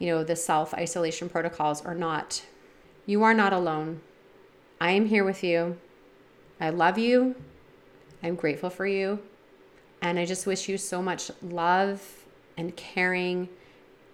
you 0.00 0.08
know, 0.08 0.24
the 0.24 0.34
self 0.34 0.74
isolation 0.74 1.28
protocols 1.28 1.86
or 1.86 1.94
not. 1.94 2.44
You 3.06 3.22
are 3.22 3.34
not 3.34 3.52
alone. 3.52 4.00
I 4.80 4.90
am 4.90 5.06
here 5.06 5.22
with 5.22 5.44
you. 5.44 5.76
I 6.60 6.70
love 6.70 6.98
you. 6.98 7.34
I'm 8.22 8.34
grateful 8.34 8.70
for 8.70 8.86
you. 8.86 9.20
And 10.02 10.18
I 10.18 10.24
just 10.24 10.46
wish 10.46 10.68
you 10.68 10.78
so 10.78 11.02
much 11.02 11.30
love 11.42 12.24
and 12.56 12.74
caring 12.76 13.48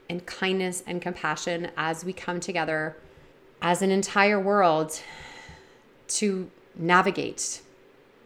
and 0.08 0.24
kindness 0.26 0.82
and 0.86 1.00
compassion 1.00 1.70
as 1.76 2.04
we 2.04 2.12
come 2.12 2.40
together 2.40 2.96
as 3.60 3.82
an 3.82 3.90
entire 3.90 4.40
world 4.40 5.00
to 6.08 6.50
navigate 6.74 7.62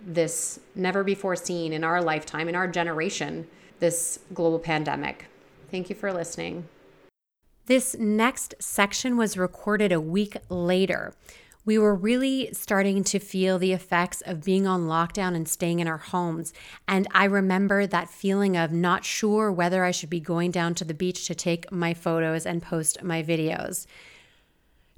this 0.05 0.61
never 0.75 1.05
before 1.05 1.37
seen 1.37 1.73
in 1.73 1.85
our 1.85 2.03
lifetime, 2.03 2.49
in 2.49 2.55
our 2.55 2.69
generation, 2.69 3.47
this 3.81 4.21
global 4.33 4.59
pandemic. 4.59 5.27
Thank 5.71 5.91
you 5.91 5.97
for 5.97 6.13
listening. 6.13 6.69
This 7.67 7.97
next 7.99 8.55
section 8.61 9.17
was 9.17 9.37
recorded 9.37 9.91
a 9.91 10.01
week 10.01 10.37
later. 10.49 11.15
We 11.67 11.79
were 11.79 11.97
really 11.97 12.51
starting 12.53 13.03
to 13.05 13.19
feel 13.19 13.59
the 13.59 13.73
effects 13.73 14.21
of 14.21 14.45
being 14.45 14.69
on 14.69 14.87
lockdown 14.87 15.35
and 15.35 15.49
staying 15.49 15.81
in 15.81 15.89
our 15.89 15.99
homes. 15.99 16.55
And 16.87 17.09
I 17.11 17.25
remember 17.25 17.89
that 17.89 18.09
feeling 18.09 18.57
of 18.57 18.71
not 18.71 19.05
sure 19.05 19.51
whether 19.51 19.85
I 19.85 19.91
should 19.91 20.09
be 20.09 20.21
going 20.21 20.53
down 20.53 20.77
to 20.77 20.85
the 20.85 20.95
beach 20.95 21.27
to 21.27 21.35
take 21.35 21.73
my 21.73 21.93
photos 21.93 22.47
and 22.47 22.63
post 22.63 23.03
my 23.03 23.21
videos. 23.21 23.87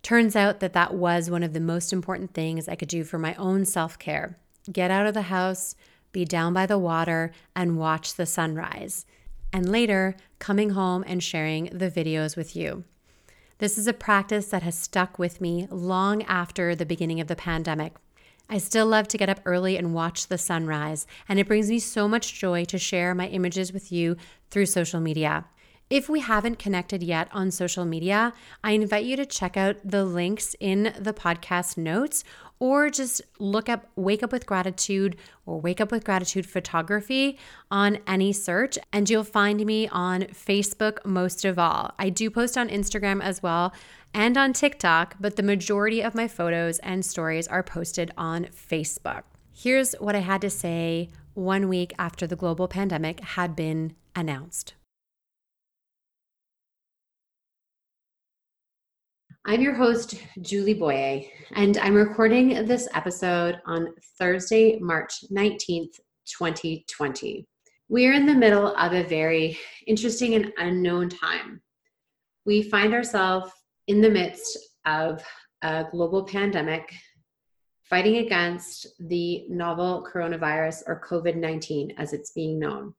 Turns 0.03 0.37
out 0.37 0.61
that 0.61 0.75
that 0.75 0.93
was 0.93 1.31
one 1.31 1.43
of 1.43 1.55
the 1.55 1.61
most 1.61 1.91
important 1.91 2.35
things 2.35 2.69
I 2.69 2.77
could 2.77 2.89
do 2.89 3.03
for 3.03 3.19
my 3.19 3.35
own 3.35 3.65
self 3.65 3.99
care 3.99 4.39
get 4.71 4.91
out 4.91 5.07
of 5.07 5.15
the 5.15 5.23
house, 5.23 5.75
be 6.13 6.27
down 6.27 6.53
by 6.53 6.67
the 6.67 6.79
water, 6.79 7.33
and 7.57 7.79
watch 7.79 8.15
the 8.15 8.27
sunrise 8.27 9.07
and 9.51 9.73
later 9.73 10.15
coming 10.39 10.71
home 10.71 11.03
and 11.07 11.23
sharing 11.23 11.65
the 11.67 11.91
videos 11.91 12.37
with 12.37 12.55
you. 12.55 12.85
This 13.59 13.77
is 13.77 13.89
a 13.89 13.93
practice 13.93 14.47
that 14.47 14.63
has 14.63 14.79
stuck 14.79 15.19
with 15.19 15.41
me 15.41 15.67
long 15.69 16.23
after 16.23 16.77
the 16.77 16.87
beginning 16.87 17.19
of 17.19 17.27
the 17.27 17.35
pandemic. 17.35 17.97
I 18.49 18.59
still 18.59 18.87
love 18.87 19.09
to 19.09 19.19
get 19.19 19.29
up 19.29 19.41
early 19.45 19.77
and 19.77 19.93
watch 19.93 20.29
the 20.29 20.39
sunrise, 20.39 21.09
and 21.29 21.41
it 21.41 21.49
brings 21.49 21.69
me 21.69 21.81
so 21.81 22.07
much 22.07 22.39
joy 22.39 22.65
to 22.67 22.79
share 22.79 23.17
my 23.17 23.27
images 23.27 23.73
with 23.73 23.91
you 23.91 24.17
through 24.51 24.67
social 24.67 25.01
media. 25.01 25.45
If 25.91 26.07
we 26.11 26.21
haven't 26.21 26.59
connected 26.59 27.03
yet 27.03 27.29
on 27.33 27.51
social 27.51 27.87
media, 27.87 28.35
I 28.63 28.73
invite 28.73 29.07
you 29.07 29.17
to 29.17 29.25
check 29.25 29.57
out 29.57 29.77
the 29.83 30.05
links 30.05 30.55
in 30.61 30.93
the 30.99 31.15
podcast 31.15 31.79
notes 31.79 32.25
or 32.59 32.91
just 32.91 33.23
look 33.39 33.71
up 33.71 33.89
Wake 33.97 34.23
Up 34.23 34.31
with 34.31 34.45
Gratitude 34.45 35.17
or 35.47 35.59
Wake 35.59 35.81
Up 35.81 35.91
with 35.91 36.05
Gratitude 36.05 36.45
Photography 36.45 37.39
on 37.71 38.01
any 38.07 38.35
search, 38.35 38.79
and 38.93 39.09
you'll 39.09 39.25
find 39.25 39.65
me 39.65 39.89
on 39.89 40.23
Facebook 40.25 41.03
most 41.07 41.47
of 41.47 41.59
all. 41.59 41.95
I 41.99 42.11
do 42.11 42.31
post 42.31 42.59
on 42.59 42.69
Instagram 42.69 43.23
as 43.23 43.43
well 43.43 43.73
and 44.13 44.37
on 44.37 44.53
TikTok, 44.53 45.17
but 45.19 45.37
the 45.37 45.43
majority 45.43 46.03
of 46.03 46.15
my 46.15 46.29
photos 46.29 46.81
and 46.81 47.03
stories 47.03 47.49
are 47.49 47.63
posted 47.63 48.11
on 48.19 48.47
Facebook. 48.47 49.23
Here's 49.55 49.95
what 49.95 50.15
I 50.15 50.21
had 50.21 50.43
to 50.43 50.51
say 50.51 51.09
one 51.33 51.67
week 51.67 51.95
after 51.99 52.27
the 52.27 52.37
global 52.37 52.69
pandemic 52.69 53.21
had 53.21 53.57
been 53.57 53.95
announced. 54.15 54.75
I'm 59.47 59.63
your 59.63 59.75
host, 59.75 60.15
Julie 60.43 60.75
Boyer, 60.75 61.23
and 61.55 61.79
I'm 61.79 61.95
recording 61.95 62.67
this 62.67 62.87
episode 62.95 63.59
on 63.65 63.95
Thursday, 64.19 64.79
March 64.79 65.13
19th, 65.33 65.99
2020. 66.27 67.47
We're 67.89 68.13
in 68.13 68.27
the 68.27 68.35
middle 68.35 68.75
of 68.77 68.93
a 68.93 69.05
very 69.05 69.59
interesting 69.87 70.35
and 70.35 70.53
unknown 70.59 71.09
time. 71.09 71.63
We 72.45 72.63
find 72.63 72.93
ourselves 72.93 73.51
in 73.87 74.03
the 74.03 74.11
midst 74.11 74.59
of 74.85 75.25
a 75.63 75.87
global 75.91 76.25
pandemic 76.25 76.93
fighting 77.89 78.19
against 78.19 78.87
the 78.99 79.47
novel 79.49 80.07
coronavirus 80.13 80.83
or 80.87 81.03
COVID 81.09 81.37
19 81.37 81.95
as 81.97 82.13
it's 82.13 82.33
being 82.33 82.59
known. 82.59 82.93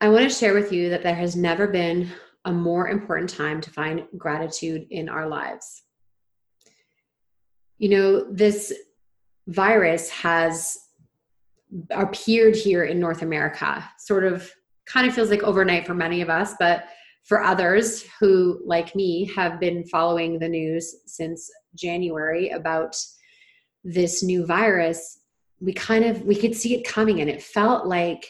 I 0.00 0.08
want 0.08 0.24
to 0.24 0.36
share 0.36 0.54
with 0.54 0.72
you 0.72 0.90
that 0.90 1.04
there 1.04 1.14
has 1.14 1.36
never 1.36 1.68
been 1.68 2.10
a 2.44 2.52
more 2.52 2.88
important 2.88 3.30
time 3.30 3.60
to 3.60 3.70
find 3.70 4.04
gratitude 4.16 4.86
in 4.90 5.08
our 5.08 5.28
lives. 5.28 5.82
You 7.78 7.88
know, 7.88 8.32
this 8.32 8.72
virus 9.48 10.10
has 10.10 10.78
appeared 11.90 12.54
here 12.54 12.84
in 12.84 13.00
North 13.00 13.22
America, 13.22 13.84
sort 13.98 14.24
of 14.24 14.50
kind 14.86 15.06
of 15.06 15.14
feels 15.14 15.30
like 15.30 15.42
overnight 15.42 15.86
for 15.86 15.94
many 15.94 16.20
of 16.20 16.30
us, 16.30 16.54
but 16.58 16.84
for 17.24 17.42
others 17.42 18.04
who, 18.20 18.60
like 18.66 18.94
me, 18.94 19.30
have 19.34 19.58
been 19.58 19.84
following 19.86 20.38
the 20.38 20.48
news 20.48 20.94
since 21.06 21.50
January 21.74 22.50
about 22.50 22.94
this 23.82 24.22
new 24.22 24.44
virus, 24.44 25.20
we 25.60 25.72
kind 25.72 26.04
of 26.04 26.22
we 26.22 26.34
could 26.34 26.54
see 26.54 26.74
it 26.74 26.86
coming 26.86 27.20
and 27.20 27.30
it 27.30 27.42
felt 27.42 27.86
like 27.86 28.26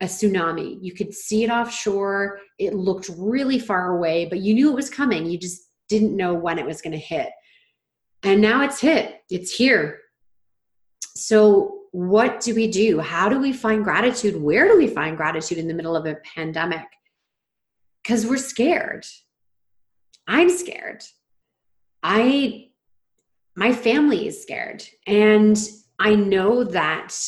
a 0.00 0.06
tsunami. 0.06 0.78
You 0.80 0.92
could 0.92 1.12
see 1.12 1.44
it 1.44 1.50
offshore. 1.50 2.40
It 2.58 2.74
looked 2.74 3.10
really 3.16 3.58
far 3.58 3.96
away, 3.96 4.26
but 4.26 4.40
you 4.40 4.54
knew 4.54 4.70
it 4.70 4.76
was 4.76 4.90
coming. 4.90 5.26
You 5.26 5.38
just 5.38 5.62
didn't 5.88 6.16
know 6.16 6.34
when 6.34 6.58
it 6.58 6.66
was 6.66 6.80
going 6.80 6.92
to 6.92 6.98
hit. 6.98 7.30
And 8.22 8.40
now 8.40 8.62
it's 8.62 8.80
hit, 8.80 9.22
it's 9.30 9.54
here. 9.54 10.00
So, 11.14 11.74
what 11.92 12.40
do 12.40 12.54
we 12.54 12.68
do? 12.68 13.00
How 13.00 13.28
do 13.28 13.40
we 13.40 13.52
find 13.52 13.82
gratitude? 13.82 14.40
Where 14.40 14.68
do 14.68 14.76
we 14.76 14.88
find 14.88 15.16
gratitude 15.16 15.58
in 15.58 15.68
the 15.68 15.74
middle 15.74 15.96
of 15.96 16.04
a 16.06 16.16
pandemic? 16.34 16.86
Because 18.02 18.26
we're 18.26 18.36
scared. 18.36 19.06
I'm 20.26 20.50
scared. 20.50 21.02
I, 22.02 22.68
my 23.56 23.72
family 23.72 24.28
is 24.28 24.42
scared. 24.42 24.84
And 25.06 25.58
I 25.98 26.14
know 26.14 26.62
that 26.64 27.18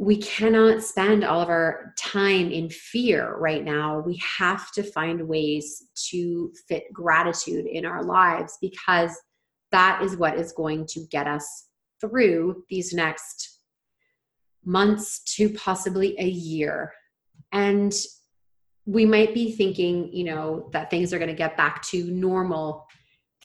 we 0.00 0.16
cannot 0.16 0.82
spend 0.82 1.24
all 1.24 1.42
of 1.42 1.50
our 1.50 1.92
time 1.98 2.50
in 2.50 2.70
fear 2.70 3.36
right 3.36 3.62
now. 3.62 4.00
We 4.00 4.18
have 4.38 4.72
to 4.72 4.82
find 4.82 5.28
ways 5.28 5.88
to 6.08 6.50
fit 6.66 6.84
gratitude 6.90 7.66
in 7.66 7.84
our 7.84 8.02
lives 8.02 8.56
because 8.62 9.14
that 9.72 10.00
is 10.02 10.16
what 10.16 10.38
is 10.38 10.52
going 10.52 10.86
to 10.86 11.00
get 11.10 11.26
us 11.26 11.66
through 12.00 12.64
these 12.70 12.94
next 12.94 13.58
months 14.64 15.20
to 15.34 15.50
possibly 15.50 16.18
a 16.18 16.28
year. 16.28 16.94
And 17.52 17.92
we 18.86 19.04
might 19.04 19.34
be 19.34 19.52
thinking, 19.52 20.10
you 20.14 20.24
know, 20.24 20.70
that 20.72 20.88
things 20.88 21.12
are 21.12 21.18
going 21.18 21.28
to 21.28 21.34
get 21.34 21.58
back 21.58 21.82
to 21.88 22.10
normal 22.10 22.86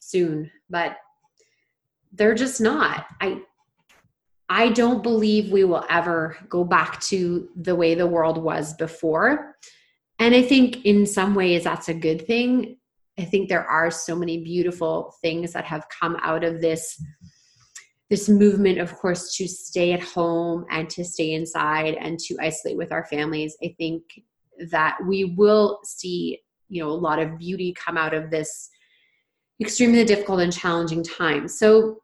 soon, 0.00 0.50
but 0.70 0.96
they're 2.14 2.34
just 2.34 2.62
not. 2.62 3.04
I 3.20 3.42
I 4.48 4.68
don't 4.68 5.02
believe 5.02 5.50
we 5.50 5.64
will 5.64 5.84
ever 5.90 6.36
go 6.48 6.64
back 6.64 7.00
to 7.00 7.48
the 7.56 7.74
way 7.74 7.94
the 7.94 8.06
world 8.06 8.38
was 8.38 8.74
before. 8.74 9.56
And 10.18 10.34
I 10.34 10.42
think 10.42 10.84
in 10.84 11.04
some 11.06 11.34
ways 11.34 11.64
that's 11.64 11.88
a 11.88 11.94
good 11.94 12.26
thing. 12.26 12.78
I 13.18 13.24
think 13.24 13.48
there 13.48 13.66
are 13.66 13.90
so 13.90 14.14
many 14.14 14.42
beautiful 14.44 15.14
things 15.22 15.52
that 15.52 15.64
have 15.64 15.86
come 15.88 16.16
out 16.22 16.44
of 16.44 16.60
this 16.60 17.02
this 18.08 18.28
movement 18.28 18.78
of 18.78 18.94
course 18.94 19.34
to 19.34 19.48
stay 19.48 19.92
at 19.92 20.00
home 20.00 20.64
and 20.70 20.88
to 20.88 21.04
stay 21.04 21.32
inside 21.32 21.94
and 21.94 22.20
to 22.20 22.36
isolate 22.40 22.76
with 22.76 22.92
our 22.92 23.04
families. 23.06 23.56
I 23.64 23.74
think 23.78 24.04
that 24.70 24.96
we 25.08 25.34
will 25.36 25.80
see, 25.82 26.40
you 26.68 26.84
know, 26.84 26.90
a 26.90 26.92
lot 26.92 27.18
of 27.18 27.36
beauty 27.36 27.74
come 27.74 27.96
out 27.96 28.14
of 28.14 28.30
this 28.30 28.70
extremely 29.60 30.04
difficult 30.04 30.40
and 30.40 30.52
challenging 30.52 31.02
time. 31.02 31.48
So 31.48 31.98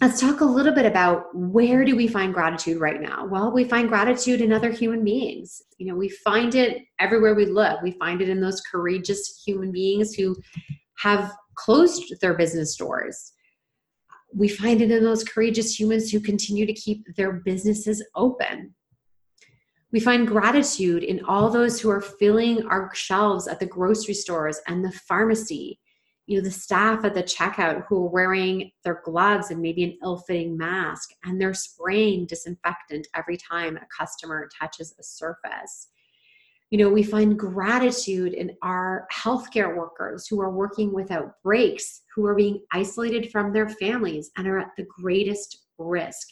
let's 0.00 0.18
talk 0.18 0.40
a 0.40 0.44
little 0.44 0.72
bit 0.72 0.86
about 0.86 1.26
where 1.34 1.84
do 1.84 1.94
we 1.94 2.08
find 2.08 2.32
gratitude 2.32 2.80
right 2.80 3.00
now? 3.00 3.26
Well 3.26 3.52
we 3.52 3.64
find 3.64 3.88
gratitude 3.88 4.40
in 4.40 4.52
other 4.52 4.70
human 4.70 5.04
beings. 5.04 5.62
You 5.78 5.86
know 5.86 5.94
we 5.94 6.08
find 6.08 6.54
it 6.54 6.82
everywhere 6.98 7.34
we 7.34 7.46
look. 7.46 7.82
We 7.82 7.92
find 7.92 8.22
it 8.22 8.28
in 8.28 8.40
those 8.40 8.62
courageous 8.62 9.42
human 9.44 9.72
beings 9.72 10.14
who 10.14 10.36
have 10.98 11.32
closed 11.54 12.14
their 12.20 12.34
business 12.34 12.76
doors. 12.76 13.32
We 14.34 14.48
find 14.48 14.80
it 14.80 14.90
in 14.90 15.04
those 15.04 15.24
courageous 15.24 15.78
humans 15.78 16.10
who 16.10 16.20
continue 16.20 16.64
to 16.64 16.72
keep 16.72 17.04
their 17.16 17.32
businesses 17.32 18.02
open. 18.14 18.74
We 19.92 19.98
find 19.98 20.26
gratitude 20.26 21.02
in 21.02 21.24
all 21.24 21.50
those 21.50 21.80
who 21.80 21.90
are 21.90 22.00
filling 22.00 22.64
our 22.66 22.94
shelves 22.94 23.48
at 23.48 23.58
the 23.58 23.66
grocery 23.66 24.14
stores 24.14 24.60
and 24.68 24.84
the 24.84 24.92
pharmacy 24.92 25.79
you 26.30 26.36
know 26.36 26.44
the 26.44 26.50
staff 26.50 27.04
at 27.04 27.12
the 27.12 27.24
checkout 27.24 27.84
who 27.88 28.04
are 28.04 28.08
wearing 28.08 28.70
their 28.84 29.02
gloves 29.04 29.50
and 29.50 29.60
maybe 29.60 29.82
an 29.82 29.98
ill-fitting 30.04 30.56
mask 30.56 31.10
and 31.24 31.40
they're 31.40 31.52
spraying 31.52 32.24
disinfectant 32.24 33.08
every 33.16 33.36
time 33.36 33.76
a 33.76 33.86
customer 33.98 34.48
touches 34.56 34.94
a 35.00 35.02
surface. 35.02 35.88
You 36.70 36.78
know 36.78 36.88
we 36.88 37.02
find 37.02 37.36
gratitude 37.36 38.34
in 38.34 38.56
our 38.62 39.08
healthcare 39.12 39.76
workers 39.76 40.28
who 40.28 40.40
are 40.40 40.52
working 40.52 40.92
without 40.92 41.32
breaks 41.42 42.02
who 42.14 42.24
are 42.26 42.36
being 42.36 42.62
isolated 42.72 43.32
from 43.32 43.52
their 43.52 43.68
families 43.68 44.30
and 44.36 44.46
are 44.46 44.60
at 44.60 44.70
the 44.76 44.86
greatest 44.88 45.64
risk. 45.78 46.28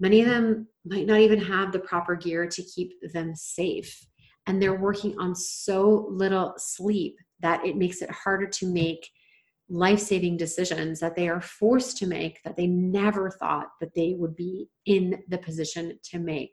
Many 0.00 0.22
of 0.22 0.28
them 0.28 0.68
might 0.86 1.06
not 1.06 1.20
even 1.20 1.38
have 1.38 1.70
the 1.70 1.80
proper 1.80 2.16
gear 2.16 2.46
to 2.46 2.62
keep 2.62 2.94
them 3.12 3.34
safe 3.34 4.06
and 4.46 4.60
they're 4.60 4.80
working 4.80 5.18
on 5.18 5.34
so 5.34 6.06
little 6.10 6.54
sleep 6.56 7.18
that 7.42 7.64
it 7.66 7.76
makes 7.76 8.02
it 8.02 8.10
harder 8.10 8.46
to 8.46 8.66
make 8.66 9.08
life 9.68 10.00
saving 10.00 10.36
decisions 10.36 11.00
that 11.00 11.16
they 11.16 11.28
are 11.28 11.40
forced 11.40 11.96
to 11.98 12.06
make 12.06 12.42
that 12.44 12.56
they 12.56 12.66
never 12.66 13.30
thought 13.30 13.68
that 13.80 13.94
they 13.94 14.14
would 14.18 14.36
be 14.36 14.68
in 14.86 15.22
the 15.28 15.38
position 15.38 15.98
to 16.04 16.18
make. 16.18 16.52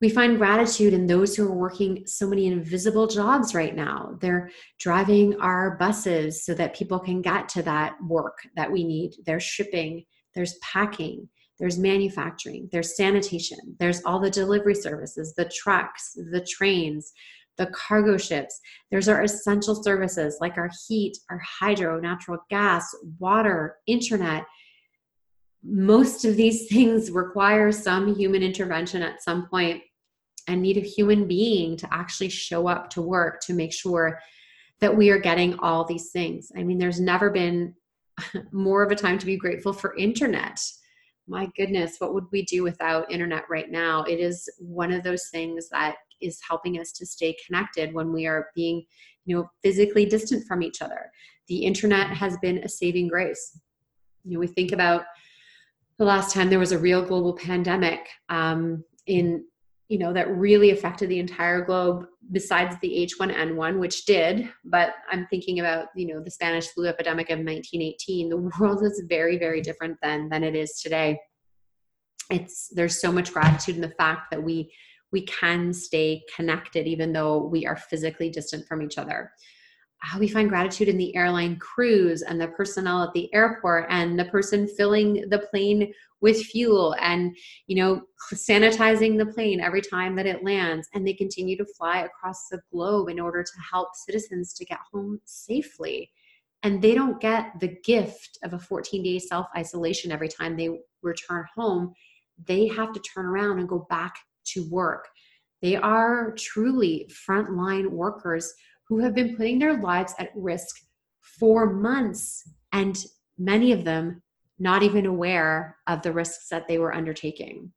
We 0.00 0.10
find 0.10 0.36
gratitude 0.36 0.92
in 0.92 1.06
those 1.06 1.34
who 1.34 1.46
are 1.46 1.54
working 1.54 2.06
so 2.06 2.28
many 2.28 2.46
invisible 2.46 3.06
jobs 3.06 3.54
right 3.54 3.74
now. 3.74 4.18
They're 4.20 4.50
driving 4.78 5.40
our 5.40 5.76
buses 5.78 6.44
so 6.44 6.52
that 6.54 6.76
people 6.76 6.98
can 6.98 7.22
get 7.22 7.48
to 7.50 7.62
that 7.62 7.94
work 8.06 8.36
that 8.56 8.70
we 8.70 8.84
need. 8.84 9.14
They're 9.24 9.40
shipping, 9.40 10.04
there's 10.34 10.58
packing, 10.58 11.28
there's 11.58 11.78
manufacturing, 11.78 12.68
there's 12.72 12.96
sanitation, 12.96 13.76
there's 13.78 14.02
all 14.04 14.20
the 14.20 14.30
delivery 14.30 14.74
services, 14.74 15.32
the 15.36 15.50
trucks, 15.54 16.12
the 16.32 16.44
trains, 16.50 17.12
the 17.56 17.66
cargo 17.66 18.16
ships. 18.16 18.60
There's 18.90 19.08
our 19.08 19.22
essential 19.22 19.82
services 19.82 20.38
like 20.40 20.58
our 20.58 20.70
heat, 20.86 21.16
our 21.30 21.40
hydro, 21.44 22.00
natural 22.00 22.38
gas, 22.50 22.94
water, 23.18 23.76
internet. 23.86 24.44
Most 25.62 26.24
of 26.24 26.36
these 26.36 26.66
things 26.70 27.10
require 27.10 27.72
some 27.72 28.14
human 28.14 28.42
intervention 28.42 29.02
at 29.02 29.22
some 29.22 29.48
point 29.48 29.82
and 30.46 30.60
need 30.60 30.76
a 30.76 30.80
human 30.80 31.26
being 31.26 31.76
to 31.78 31.88
actually 31.92 32.28
show 32.28 32.66
up 32.66 32.90
to 32.90 33.02
work 33.02 33.40
to 33.40 33.54
make 33.54 33.72
sure 33.72 34.18
that 34.80 34.94
we 34.94 35.10
are 35.10 35.18
getting 35.18 35.58
all 35.60 35.84
these 35.84 36.10
things. 36.10 36.52
I 36.56 36.62
mean, 36.62 36.78
there's 36.78 37.00
never 37.00 37.30
been 37.30 37.74
more 38.52 38.82
of 38.82 38.90
a 38.90 38.96
time 38.96 39.18
to 39.18 39.26
be 39.26 39.36
grateful 39.36 39.72
for 39.72 39.96
internet. 39.96 40.60
My 41.26 41.48
goodness, 41.56 41.96
what 41.98 42.12
would 42.12 42.26
we 42.32 42.44
do 42.44 42.62
without 42.62 43.10
internet 43.10 43.44
right 43.48 43.70
now? 43.70 44.02
It 44.02 44.20
is 44.20 44.46
one 44.58 44.92
of 44.92 45.02
those 45.02 45.28
things 45.30 45.70
that 45.70 45.96
is 46.24 46.40
helping 46.48 46.78
us 46.80 46.92
to 46.92 47.06
stay 47.06 47.36
connected 47.46 47.92
when 47.92 48.12
we 48.12 48.26
are 48.26 48.48
being, 48.54 48.84
you 49.24 49.36
know, 49.36 49.50
physically 49.62 50.06
distant 50.06 50.46
from 50.46 50.62
each 50.62 50.82
other. 50.82 51.10
The 51.48 51.64
internet 51.64 52.08
has 52.08 52.36
been 52.38 52.58
a 52.58 52.68
saving 52.68 53.08
grace. 53.08 53.60
You 54.24 54.34
know, 54.34 54.40
we 54.40 54.46
think 54.46 54.72
about 54.72 55.04
the 55.98 56.04
last 56.04 56.34
time 56.34 56.50
there 56.50 56.58
was 56.58 56.72
a 56.72 56.78
real 56.78 57.02
global 57.02 57.34
pandemic 57.34 58.08
um, 58.28 58.82
in 59.06 59.44
you 59.88 59.98
know 59.98 60.12
that 60.12 60.34
really 60.36 60.70
affected 60.70 61.08
the 61.10 61.18
entire 61.18 61.64
globe 61.64 62.06
besides 62.32 62.74
the 62.80 63.06
h1n1 63.06 63.78
which 63.78 64.06
did 64.06 64.48
but 64.64 64.94
i'm 65.10 65.26
thinking 65.26 65.60
about 65.60 65.88
you 65.94 66.06
know 66.06 66.22
the 66.22 66.30
spanish 66.30 66.68
flu 66.68 66.86
epidemic 66.86 67.28
of 67.28 67.38
1918 67.38 68.30
the 68.30 68.50
world 68.58 68.82
is 68.82 69.02
very 69.08 69.38
very 69.38 69.60
different 69.60 69.96
then 70.02 70.28
than 70.30 70.42
it 70.42 70.54
is 70.54 70.80
today 70.80 71.18
it's 72.30 72.68
there's 72.74 73.00
so 73.00 73.12
much 73.12 73.32
gratitude 73.32 73.74
in 73.74 73.82
the 73.82 73.90
fact 73.90 74.30
that 74.30 74.42
we 74.42 74.72
we 75.14 75.22
can 75.26 75.72
stay 75.72 76.20
connected 76.34 76.88
even 76.88 77.12
though 77.12 77.38
we 77.38 77.64
are 77.64 77.76
physically 77.76 78.28
distant 78.28 78.66
from 78.66 78.82
each 78.82 78.98
other. 78.98 79.30
How 79.98 80.18
we 80.18 80.26
find 80.26 80.48
gratitude 80.48 80.88
in 80.88 80.98
the 80.98 81.14
airline 81.14 81.56
crews 81.56 82.22
and 82.22 82.38
the 82.38 82.48
personnel 82.48 83.04
at 83.04 83.12
the 83.12 83.32
airport 83.32 83.86
and 83.90 84.18
the 84.18 84.24
person 84.24 84.66
filling 84.66 85.30
the 85.30 85.38
plane 85.38 85.94
with 86.20 86.42
fuel 86.42 86.96
and 87.00 87.36
you 87.68 87.76
know 87.76 88.02
sanitizing 88.34 89.16
the 89.16 89.32
plane 89.32 89.60
every 89.60 89.80
time 89.80 90.16
that 90.16 90.26
it 90.26 90.42
lands. 90.42 90.88
And 90.92 91.06
they 91.06 91.14
continue 91.14 91.56
to 91.58 91.74
fly 91.78 92.00
across 92.00 92.48
the 92.50 92.60
globe 92.72 93.08
in 93.08 93.20
order 93.20 93.44
to 93.44 93.60
help 93.72 93.90
citizens 93.94 94.52
to 94.54 94.64
get 94.64 94.80
home 94.92 95.20
safely. 95.24 96.10
And 96.64 96.82
they 96.82 96.96
don't 96.96 97.20
get 97.20 97.52
the 97.60 97.76
gift 97.84 98.36
of 98.42 98.52
a 98.52 98.58
14 98.58 99.00
day 99.04 99.20
self 99.20 99.46
isolation 99.56 100.10
every 100.10 100.28
time 100.28 100.56
they 100.56 100.70
return 101.02 101.44
home. 101.54 101.94
They 102.48 102.66
have 102.66 102.92
to 102.94 103.00
turn 103.00 103.26
around 103.26 103.60
and 103.60 103.68
go 103.68 103.86
back 103.88 104.16
to 104.44 104.68
work 104.70 105.08
they 105.64 105.76
are 105.76 106.34
truly 106.36 107.10
frontline 107.26 107.88
workers 107.88 108.52
who 108.86 108.98
have 108.98 109.14
been 109.14 109.34
putting 109.34 109.58
their 109.58 109.80
lives 109.80 110.14
at 110.18 110.28
risk 110.36 110.76
for 111.22 111.72
months 111.72 112.46
and 112.74 113.02
many 113.38 113.72
of 113.72 113.82
them 113.82 114.22
not 114.58 114.82
even 114.82 115.06
aware 115.06 115.78
of 115.86 116.02
the 116.02 116.12
risks 116.12 116.48
that 116.50 116.68
they 116.68 116.76
were 116.76 116.94
undertaking. 116.94 117.72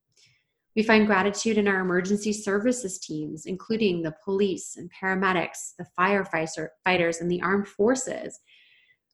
We 0.75 0.83
find 0.83 1.07
gratitude 1.07 1.57
in 1.57 1.65
our 1.65 1.79
emergency 1.79 2.33
services 2.33 2.99
teams, 2.99 3.45
including 3.45 4.01
the 4.01 4.15
police 4.21 4.75
and 4.75 4.91
paramedics, 4.91 5.71
the 5.79 5.87
firefighters, 5.97 7.21
and 7.21 7.31
the 7.31 7.41
armed 7.41 7.69
forces, 7.69 8.37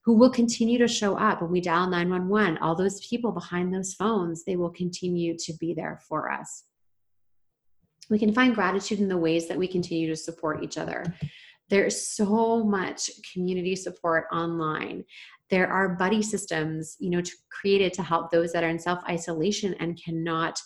who 0.04 0.18
will 0.18 0.32
continue 0.32 0.80
to 0.80 0.88
show 0.88 1.16
up 1.16 1.44
when 1.44 1.52
we 1.52 1.62
dial 1.62 1.88
911. 1.88 2.58
All 2.58 2.76
those 2.76 3.06
people 3.06 3.32
behind 3.32 3.72
those 3.72 3.94
phones, 3.94 4.44
they 4.44 4.56
will 4.56 4.72
continue 4.72 5.38
to 5.38 5.54
be 5.60 5.76
there 5.76 6.02
for 6.10 6.32
us. 6.32 6.64
We 8.10 8.20
can 8.20 8.34
find 8.34 8.56
gratitude 8.56 9.00
in 9.00 9.08
the 9.08 9.18
ways 9.18 9.48
that 9.48 9.58
we 9.58 9.68
continue 9.68 10.08
to 10.10 10.16
support 10.16 10.64
each 10.64 10.78
other. 10.78 11.06
There's 11.70 12.08
so 12.08 12.64
much 12.64 13.10
community 13.32 13.76
support 13.76 14.26
online. 14.32 15.04
There 15.50 15.68
are 15.68 15.96
buddy 15.96 16.22
systems, 16.22 16.96
you 17.00 17.10
know, 17.10 17.22
to, 17.22 17.32
created 17.50 17.94
to 17.94 18.04
help 18.04 18.32
those 18.32 18.52
that 18.54 18.64
are 18.64 18.70
in 18.70 18.80
self 18.80 19.04
isolation 19.08 19.76
and 19.80 20.02
cannot 20.04 20.60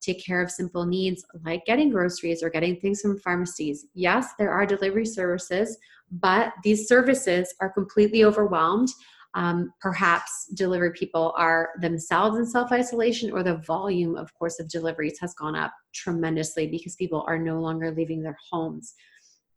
take 0.00 0.24
care 0.24 0.42
of 0.42 0.50
simple 0.50 0.84
needs 0.84 1.24
like 1.44 1.64
getting 1.64 1.90
groceries 1.90 2.42
or 2.42 2.50
getting 2.50 2.78
things 2.78 3.00
from 3.00 3.18
pharmacies. 3.18 3.86
Yes, 3.94 4.32
there 4.38 4.50
are 4.50 4.66
delivery 4.66 5.06
services, 5.06 5.78
but 6.10 6.52
these 6.62 6.86
services 6.86 7.54
are 7.60 7.70
completely 7.70 8.24
overwhelmed. 8.24 8.88
Um, 9.34 9.72
perhaps 9.80 10.46
delivery 10.54 10.92
people 10.92 11.34
are 11.36 11.70
themselves 11.80 12.38
in 12.38 12.46
self 12.46 12.70
isolation, 12.70 13.32
or 13.32 13.42
the 13.42 13.56
volume, 13.66 14.16
of 14.16 14.32
course, 14.34 14.60
of 14.60 14.68
deliveries 14.68 15.18
has 15.20 15.34
gone 15.34 15.56
up 15.56 15.72
tremendously 15.92 16.68
because 16.68 16.94
people 16.96 17.24
are 17.26 17.38
no 17.38 17.60
longer 17.60 17.90
leaving 17.90 18.22
their 18.22 18.36
homes 18.50 18.94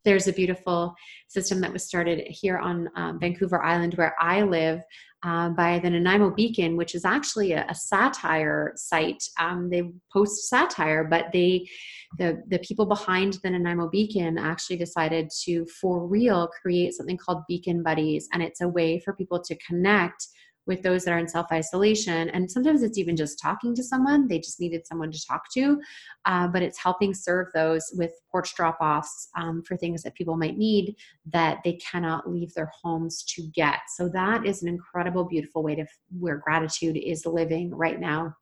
there's 0.08 0.28
a 0.30 0.34
beautiful 0.34 0.96
system 1.28 1.60
that 1.60 1.74
was 1.74 1.84
started 1.84 2.26
here 2.30 2.58
on 2.58 2.90
um, 2.96 3.20
Vancouver 3.20 3.62
Island 3.62 3.94
where 3.96 4.16
I 4.22 4.42
live 4.42 4.80
uh, 5.24 5.50
by 5.50 5.80
the 5.80 5.90
Nanaimo 5.90 6.32
Beacon, 6.32 6.78
which 6.78 6.96
is 6.96 7.04
actually 7.04 7.52
a, 7.52 7.66
a 7.68 7.76
satire 7.76 8.72
site. 8.78 9.22
Um, 9.38 9.70
they 9.70 9.92
post 10.14 10.48
satire, 10.48 11.04
but 11.04 11.26
they, 11.34 11.68
the 12.18 12.42
the 12.48 12.60
people 12.60 12.86
behind 12.86 13.38
the 13.44 13.50
Nanaimo 13.50 13.90
Beacon, 13.90 14.38
actually 14.38 14.78
decided 14.78 15.30
to, 15.44 15.66
for 15.66 16.08
real, 16.08 16.48
create 16.62 16.94
something 16.94 17.18
called 17.18 17.44
Beacon 17.50 17.84
Buddies, 17.84 18.30
and 18.32 18.42
it's 18.42 18.62
a 18.62 18.70
way 18.70 19.00
for 19.00 19.14
people 19.14 19.42
to 19.44 19.58
connect 19.58 20.26
with 20.68 20.84
those 20.84 21.06
that 21.06 21.12
are 21.12 21.18
in 21.18 21.28
self 21.28 21.48
isolation. 21.52 22.30
And 22.30 22.50
sometimes 22.50 22.84
it's 22.84 22.98
even 22.98 23.16
just 23.16 23.40
talking 23.42 23.74
to 23.76 23.84
someone, 23.84 24.28
they 24.28 24.40
just 24.40 24.60
needed 24.60 24.86
someone 24.86 25.12
to 25.12 25.26
talk 25.26 25.52
to. 25.54 25.80
Uh, 26.26 26.48
but 26.48 26.62
it's 26.62 26.78
helping 26.78 27.14
serve 27.14 27.48
those 27.54 27.84
with 27.96 28.12
porch 28.32 28.56
drop 28.56 28.78
offs 28.82 29.30
um, 29.38 29.64
for 29.64 29.78
things 29.78 30.04
that 30.04 30.16
people 30.16 30.38
might 30.38 30.58
need 30.58 30.96
that 31.26 31.60
they 31.64 31.74
cannot 31.74 32.30
leave 32.30 32.54
their 32.54 32.72
homes 32.84 33.24
to 33.24 33.44
get. 33.54 33.80
So 33.96 34.10
that 34.10 34.46
is 34.46 34.62
an 34.62 34.68
incredible, 34.68 35.24
beautiful 35.26 35.64
way 35.64 35.76
to 35.76 35.86
where 36.20 36.38
gratitude 36.38 36.98
is 36.98 37.26
living 37.26 37.74
right 37.74 38.00
now 38.00 38.36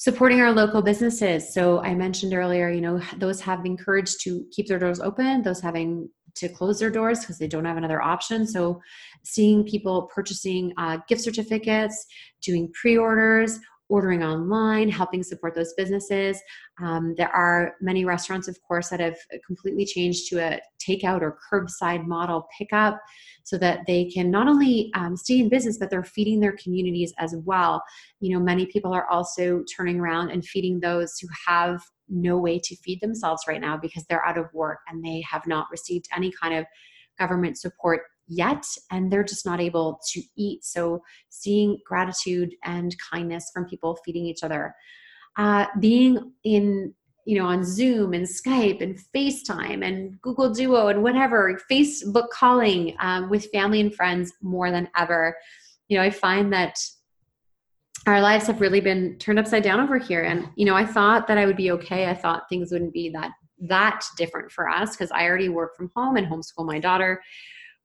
supporting 0.00 0.40
our 0.40 0.52
local 0.52 0.80
businesses 0.80 1.52
so 1.52 1.80
i 1.80 1.92
mentioned 1.92 2.32
earlier 2.32 2.70
you 2.70 2.80
know 2.80 3.00
those 3.16 3.40
have 3.40 3.66
encouraged 3.66 4.20
to 4.22 4.46
keep 4.52 4.68
their 4.68 4.78
doors 4.78 5.00
open 5.00 5.42
those 5.42 5.60
having 5.60 6.08
to 6.38 6.48
close 6.48 6.78
their 6.78 6.90
doors 6.90 7.20
because 7.20 7.38
they 7.38 7.48
don't 7.48 7.64
have 7.64 7.76
another 7.76 8.02
option. 8.02 8.46
So, 8.46 8.80
seeing 9.24 9.64
people 9.64 10.10
purchasing 10.14 10.72
uh, 10.76 10.98
gift 11.08 11.22
certificates, 11.22 12.06
doing 12.40 12.72
pre 12.72 12.96
orders, 12.96 13.58
ordering 13.88 14.22
online, 14.22 14.88
helping 14.88 15.22
support 15.22 15.54
those 15.54 15.72
businesses. 15.74 16.40
Um, 16.82 17.14
there 17.16 17.34
are 17.34 17.74
many 17.80 18.04
restaurants, 18.04 18.46
of 18.46 18.60
course, 18.62 18.90
that 18.90 19.00
have 19.00 19.16
completely 19.46 19.84
changed 19.86 20.28
to 20.28 20.38
a 20.38 20.60
takeout 20.86 21.22
or 21.22 21.38
curbside 21.50 22.06
model 22.06 22.46
pickup 22.56 23.00
so 23.44 23.56
that 23.58 23.80
they 23.86 24.04
can 24.04 24.30
not 24.30 24.46
only 24.46 24.90
um, 24.94 25.16
stay 25.16 25.38
in 25.38 25.48
business, 25.48 25.78
but 25.78 25.90
they're 25.90 26.04
feeding 26.04 26.38
their 26.38 26.56
communities 26.62 27.14
as 27.18 27.34
well. 27.44 27.82
You 28.20 28.34
know, 28.34 28.44
many 28.44 28.66
people 28.66 28.92
are 28.92 29.08
also 29.08 29.64
turning 29.74 29.98
around 29.98 30.30
and 30.30 30.44
feeding 30.44 30.80
those 30.80 31.18
who 31.18 31.28
have 31.46 31.82
no 32.08 32.38
way 32.38 32.58
to 32.58 32.76
feed 32.76 33.00
themselves 33.00 33.42
right 33.48 33.60
now 33.60 33.76
because 33.76 34.04
they're 34.04 34.24
out 34.24 34.38
of 34.38 34.46
work 34.52 34.78
and 34.88 35.04
they 35.04 35.22
have 35.30 35.46
not 35.46 35.66
received 35.70 36.08
any 36.14 36.32
kind 36.32 36.54
of 36.54 36.64
government 37.18 37.58
support 37.58 38.02
yet 38.26 38.64
and 38.90 39.10
they're 39.10 39.24
just 39.24 39.46
not 39.46 39.60
able 39.60 39.98
to 40.12 40.22
eat. 40.36 40.64
So 40.64 41.02
seeing 41.30 41.78
gratitude 41.86 42.54
and 42.64 42.94
kindness 43.10 43.50
from 43.52 43.66
people 43.66 43.98
feeding 44.04 44.26
each 44.26 44.42
other 44.42 44.74
uh, 45.38 45.66
being 45.78 46.32
in 46.44 46.92
you 47.24 47.38
know 47.38 47.46
on 47.46 47.64
zoom 47.64 48.12
and 48.12 48.26
skype 48.26 48.82
and 48.82 48.98
facetime 49.14 49.86
and 49.86 50.20
google 50.22 50.50
duo 50.50 50.88
and 50.88 51.02
whatever 51.02 51.60
facebook 51.70 52.28
calling 52.30 52.96
um, 53.00 53.28
with 53.28 53.50
family 53.52 53.80
and 53.80 53.94
friends 53.94 54.32
more 54.42 54.70
than 54.70 54.88
ever 54.96 55.36
you 55.88 55.96
know 55.96 56.02
i 56.02 56.10
find 56.10 56.52
that 56.52 56.78
our 58.06 58.20
lives 58.20 58.46
have 58.46 58.60
really 58.60 58.80
been 58.80 59.16
turned 59.18 59.38
upside 59.38 59.62
down 59.62 59.80
over 59.80 59.98
here. 59.98 60.22
And 60.22 60.48
you 60.56 60.64
know 60.64 60.74
i 60.74 60.84
thought 60.84 61.26
that 61.26 61.38
i 61.38 61.46
would 61.46 61.56
be 61.56 61.70
okay. 61.72 62.08
I 62.08 62.14
thought 62.14 62.48
things 62.48 62.72
wouldn't 62.72 62.92
be 62.92 63.10
that 63.10 63.32
that 63.60 64.04
different 64.16 64.52
for 64.52 64.68
us 64.68 64.92
because 64.92 65.10
i 65.10 65.24
already 65.24 65.48
work 65.48 65.76
from 65.76 65.90
home 65.94 66.16
and 66.16 66.26
homeschool 66.26 66.66
my 66.66 66.78
daughter. 66.78 67.22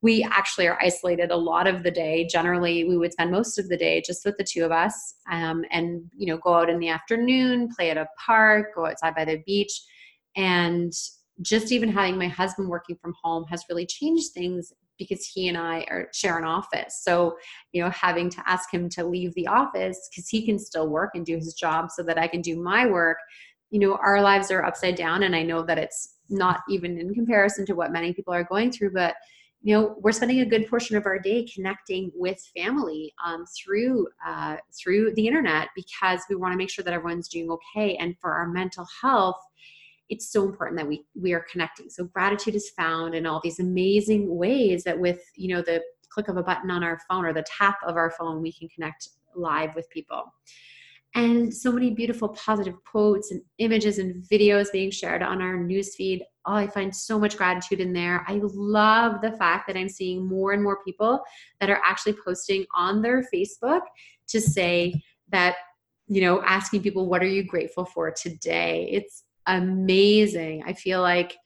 We 0.01 0.21
actually 0.23 0.67
are 0.67 0.77
isolated 0.81 1.31
a 1.31 1.35
lot 1.35 1.65
of 1.65 1.81
the 1.81 1.91
day. 1.91 2.27
Generally 2.27 2.85
we 2.85 2.97
would 2.97 3.13
spend 3.13 3.31
most 3.31 3.57
of 3.57 3.69
the 3.69 3.77
day 3.77 4.03
just 4.05 4.25
with 4.25 4.35
the 4.37 4.43
two 4.43 4.65
of 4.65 4.71
us 4.71 5.15
um, 5.31 5.63
and 5.71 6.03
you 6.15 6.27
know 6.27 6.37
go 6.37 6.53
out 6.55 6.69
in 6.69 6.79
the 6.79 6.89
afternoon 6.89 7.69
play 7.75 7.89
at 7.89 7.97
a 7.97 8.07
park 8.25 8.75
go 8.75 8.85
outside 8.85 9.15
by 9.15 9.25
the 9.25 9.41
beach. 9.45 9.81
And 10.35 10.93
just 11.41 11.71
even 11.71 11.89
having 11.89 12.17
my 12.17 12.27
husband 12.27 12.69
working 12.69 12.95
from 13.01 13.13
home 13.21 13.45
has 13.49 13.65
really 13.69 13.85
changed 13.85 14.31
things 14.33 14.71
because 14.97 15.25
he 15.25 15.47
and 15.47 15.57
I 15.57 15.85
are 15.89 16.09
share 16.13 16.37
an 16.37 16.45
office. 16.45 17.01
So, 17.03 17.35
you 17.71 17.83
know, 17.83 17.89
having 17.89 18.29
to 18.31 18.43
ask 18.45 18.73
him 18.73 18.89
to 18.89 19.03
leave 19.05 19.33
the 19.35 19.47
office 19.47 20.09
because 20.09 20.29
he 20.29 20.45
can 20.45 20.59
still 20.59 20.89
work 20.89 21.11
and 21.15 21.25
do 21.25 21.35
his 21.35 21.53
job 21.53 21.91
so 21.91 22.03
that 22.03 22.17
I 22.17 22.27
can 22.27 22.41
do 22.41 22.61
my 22.61 22.85
work. 22.85 23.17
You 23.71 23.79
know, 23.79 23.95
our 23.95 24.21
lives 24.21 24.51
are 24.51 24.63
upside 24.63 24.95
down, 24.95 25.23
and 25.23 25.35
I 25.35 25.41
know 25.41 25.63
that 25.63 25.79
it's 25.79 26.17
not 26.29 26.61
even 26.69 26.99
in 26.99 27.13
comparison 27.13 27.65
to 27.65 27.73
what 27.73 27.91
many 27.91 28.13
people 28.13 28.33
are 28.33 28.43
going 28.43 28.71
through, 28.71 28.91
but 28.93 29.15
you 29.63 29.73
know 29.73 29.95
we're 30.01 30.11
spending 30.11 30.41
a 30.41 30.45
good 30.45 30.67
portion 30.69 30.97
of 30.97 31.05
our 31.05 31.17
day 31.17 31.45
connecting 31.45 32.11
with 32.13 32.37
family 32.55 33.13
um, 33.25 33.45
through 33.57 34.07
uh, 34.25 34.57
through 34.77 35.13
the 35.15 35.25
internet 35.25 35.69
because 35.73 36.19
we 36.29 36.35
want 36.35 36.51
to 36.51 36.57
make 36.57 36.69
sure 36.69 36.83
that 36.83 36.93
everyone's 36.93 37.29
doing 37.29 37.49
okay 37.49 37.95
and 37.95 38.15
for 38.19 38.33
our 38.33 38.47
mental 38.47 38.85
health 39.01 39.41
it's 40.13 40.31
so 40.31 40.43
important 40.43 40.77
that 40.77 40.87
we 40.87 41.03
we 41.19 41.33
are 41.33 41.45
connecting 41.51 41.89
so 41.89 42.05
gratitude 42.05 42.55
is 42.55 42.69
found 42.71 43.15
in 43.15 43.25
all 43.25 43.41
these 43.43 43.59
amazing 43.59 44.35
ways 44.35 44.83
that 44.83 44.97
with 44.97 45.19
you 45.35 45.53
know 45.53 45.61
the 45.61 45.81
click 46.09 46.27
of 46.27 46.37
a 46.37 46.43
button 46.43 46.69
on 46.69 46.83
our 46.83 46.99
phone 47.09 47.25
or 47.25 47.33
the 47.33 47.45
tap 47.57 47.77
of 47.85 47.95
our 47.97 48.11
phone 48.11 48.41
we 48.41 48.51
can 48.53 48.67
connect 48.69 49.09
live 49.35 49.73
with 49.75 49.89
people 49.89 50.31
and 51.15 51.53
so 51.53 51.71
many 51.71 51.91
beautiful 51.91 52.29
positive 52.29 52.75
quotes 52.85 53.31
and 53.31 53.41
images 53.59 53.99
and 53.99 54.23
videos 54.23 54.71
being 54.71 54.89
shared 54.89 55.21
on 55.21 55.41
our 55.41 55.57
newsfeed. 55.57 56.21
Oh, 56.45 56.53
I 56.53 56.67
find 56.67 56.93
so 56.93 57.19
much 57.19 57.37
gratitude 57.37 57.79
in 57.79 57.93
there. 57.93 58.25
I 58.27 58.39
love 58.43 59.21
the 59.21 59.31
fact 59.33 59.67
that 59.67 59.77
I'm 59.77 59.89
seeing 59.89 60.25
more 60.25 60.53
and 60.53 60.63
more 60.63 60.83
people 60.83 61.21
that 61.59 61.69
are 61.69 61.81
actually 61.85 62.15
posting 62.25 62.65
on 62.75 63.01
their 63.01 63.23
Facebook 63.33 63.81
to 64.27 64.41
say 64.41 65.03
that, 65.29 65.55
you 66.07 66.21
know, 66.21 66.41
asking 66.43 66.81
people, 66.81 67.07
what 67.07 67.21
are 67.21 67.27
you 67.27 67.43
grateful 67.43 67.85
for 67.85 68.09
today? 68.09 68.89
It's 68.91 69.23
amazing. 69.47 70.63
I 70.65 70.73
feel 70.73 71.01
like 71.01 71.37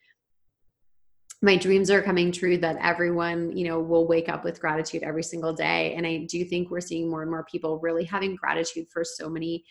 my 1.41 1.55
dreams 1.55 1.91
are 1.91 2.01
coming 2.01 2.31
true 2.31 2.57
that 2.57 2.77
everyone 2.81 3.55
you 3.55 3.67
know 3.67 3.79
will 3.79 4.07
wake 4.07 4.27
up 4.27 4.43
with 4.43 4.59
gratitude 4.59 5.03
every 5.03 5.23
single 5.23 5.53
day. 5.53 5.93
And 5.95 6.05
i 6.05 6.25
do 6.29 6.43
think 6.45 6.69
we're 6.69 6.81
seeing 6.81 7.09
more 7.09 7.21
and 7.21 7.29
more 7.29 7.45
people 7.45 7.79
really 7.79 8.05
having 8.05 8.35
gratitude 8.35 8.87
for 8.91 9.03
so 9.03 9.29
many 9.29 9.63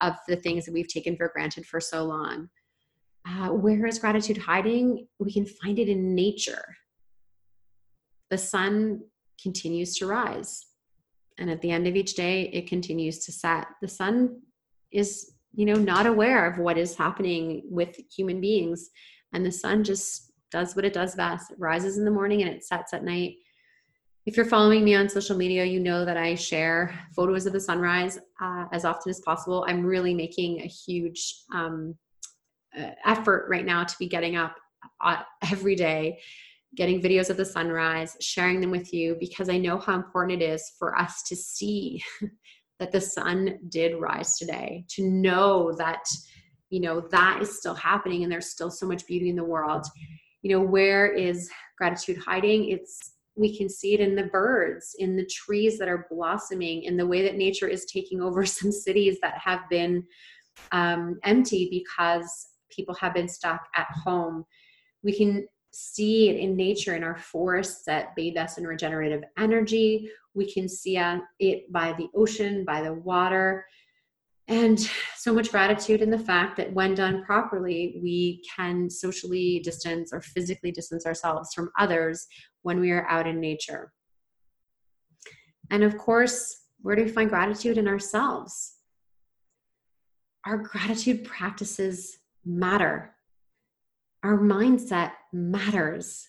of 0.00 0.14
the 0.26 0.36
things 0.36 0.64
that 0.64 0.74
we've 0.74 0.88
taken 0.88 1.16
for 1.16 1.30
granted 1.32 1.64
for 1.64 1.80
so 1.80 2.04
long. 2.04 2.48
Uh, 3.26 3.50
where 3.50 3.86
is 3.86 4.00
gratitude 4.00 4.38
hiding? 4.38 5.06
We 5.20 5.32
can 5.32 5.46
find 5.46 5.78
it 5.78 5.88
in 5.88 6.16
nature. 6.16 6.64
The 8.30 8.38
sun 8.38 9.02
continues 9.40 9.96
to 9.98 10.06
rise 10.06 10.66
and 11.38 11.50
at 11.50 11.60
the 11.60 11.70
end 11.70 11.86
of 11.86 11.96
each 11.96 12.14
day 12.14 12.50
it 12.52 12.68
continues 12.68 13.24
to 13.24 13.32
set. 13.32 13.66
The 13.80 13.88
sun 13.88 14.40
is 14.90 15.32
you 15.54 15.66
know 15.66 15.74
not 15.74 16.06
aware 16.06 16.46
of 16.46 16.58
what 16.58 16.78
is 16.78 16.96
happening 16.96 17.62
with 17.64 17.96
human 18.14 18.40
beings 18.40 18.90
and 19.32 19.44
the 19.44 19.52
sun 19.52 19.84
just 19.84 20.32
does 20.50 20.76
what 20.76 20.84
it 20.84 20.92
does 20.92 21.14
best. 21.14 21.50
It 21.50 21.58
rises 21.58 21.98
in 21.98 22.04
the 22.04 22.10
morning 22.10 22.42
and 22.42 22.50
it 22.50 22.64
sets 22.64 22.92
at 22.92 23.02
night. 23.02 23.36
If 24.24 24.36
you're 24.36 24.46
following 24.46 24.84
me 24.84 24.94
on 24.94 25.08
social 25.08 25.36
media, 25.36 25.64
you 25.64 25.80
know 25.80 26.04
that 26.04 26.16
I 26.16 26.36
share 26.36 26.96
photos 27.16 27.46
of 27.46 27.52
the 27.52 27.60
sunrise 27.60 28.18
uh, 28.40 28.66
as 28.70 28.84
often 28.84 29.10
as 29.10 29.20
possible. 29.20 29.64
I'm 29.66 29.84
really 29.84 30.14
making 30.14 30.60
a 30.60 30.66
huge 30.66 31.42
um, 31.52 31.96
uh, 32.78 32.90
effort 33.04 33.46
right 33.50 33.64
now 33.64 33.82
to 33.82 33.94
be 33.98 34.06
getting 34.06 34.36
up 34.36 34.54
uh, 35.00 35.22
every 35.50 35.74
day, 35.74 36.20
getting 36.76 37.02
videos 37.02 37.30
of 37.30 37.36
the 37.36 37.44
sunrise, 37.44 38.16
sharing 38.20 38.60
them 38.60 38.70
with 38.70 38.92
you 38.92 39.16
because 39.18 39.48
I 39.48 39.58
know 39.58 39.78
how 39.78 39.94
important 39.94 40.40
it 40.40 40.44
is 40.44 40.72
for 40.78 40.96
us 40.96 41.22
to 41.24 41.34
see 41.34 42.00
that 42.82 42.90
the 42.90 43.00
sun 43.00 43.60
did 43.68 44.00
rise 44.00 44.36
today, 44.36 44.84
to 44.88 45.08
know 45.08 45.72
that 45.78 46.04
you 46.68 46.80
know 46.80 47.00
that 47.12 47.38
is 47.40 47.56
still 47.56 47.74
happening 47.74 48.24
and 48.24 48.32
there's 48.32 48.50
still 48.50 48.72
so 48.72 48.86
much 48.88 49.06
beauty 49.06 49.28
in 49.30 49.36
the 49.36 49.44
world. 49.44 49.86
You 50.42 50.50
know 50.50 50.60
where 50.60 51.12
is 51.12 51.48
gratitude 51.78 52.18
hiding? 52.18 52.70
It's 52.70 53.12
we 53.36 53.56
can 53.56 53.68
see 53.68 53.94
it 53.94 54.00
in 54.00 54.16
the 54.16 54.24
birds 54.24 54.96
in 54.98 55.16
the 55.16 55.26
trees 55.26 55.78
that 55.78 55.88
are 55.88 56.08
blossoming 56.10 56.82
in 56.82 56.96
the 56.96 57.06
way 57.06 57.22
that 57.22 57.36
nature 57.36 57.68
is 57.68 57.84
taking 57.84 58.20
over 58.20 58.44
some 58.58 58.72
cities 58.72 59.18
that 59.22 59.38
have 59.38 59.60
been 59.70 60.02
um, 60.72 61.20
empty 61.22 61.68
because 61.70 62.48
people 62.68 62.96
have 62.96 63.14
been 63.14 63.28
stuck 63.28 63.60
at 63.76 63.86
home. 64.04 64.44
We 65.04 65.16
can 65.16 65.46
see 65.72 66.28
it 66.28 66.36
in 66.36 66.56
nature 66.56 66.94
in 66.94 67.02
our 67.02 67.16
forests 67.16 67.84
that 67.84 68.14
bathe 68.14 68.36
us 68.36 68.58
in 68.58 68.66
regenerative 68.66 69.22
energy 69.38 70.10
we 70.34 70.50
can 70.50 70.68
see 70.68 70.96
it 71.38 71.72
by 71.72 71.92
the 71.94 72.08
ocean 72.14 72.64
by 72.64 72.82
the 72.82 72.92
water 72.92 73.64
and 74.48 74.78
so 75.16 75.32
much 75.32 75.50
gratitude 75.50 76.02
in 76.02 76.10
the 76.10 76.18
fact 76.18 76.56
that 76.56 76.72
when 76.72 76.94
done 76.94 77.24
properly, 77.24 77.98
we 78.02 78.42
can 78.56 78.90
socially 78.90 79.60
distance 79.60 80.12
or 80.12 80.20
physically 80.20 80.72
distance 80.72 81.06
ourselves 81.06 81.54
from 81.54 81.70
others 81.78 82.26
when 82.62 82.80
we 82.80 82.90
are 82.90 83.08
out 83.08 83.26
in 83.26 83.40
nature. 83.40 83.92
And 85.70 85.82
of 85.84 85.96
course, 85.96 86.64
where 86.80 86.96
do 86.96 87.04
we 87.04 87.10
find 87.10 87.30
gratitude 87.30 87.78
in 87.78 87.88
ourselves? 87.88 88.74
Our 90.44 90.58
gratitude 90.58 91.24
practices 91.24 92.18
matter. 92.44 93.14
Our 94.24 94.38
mindset 94.38 95.12
matters. 95.32 96.28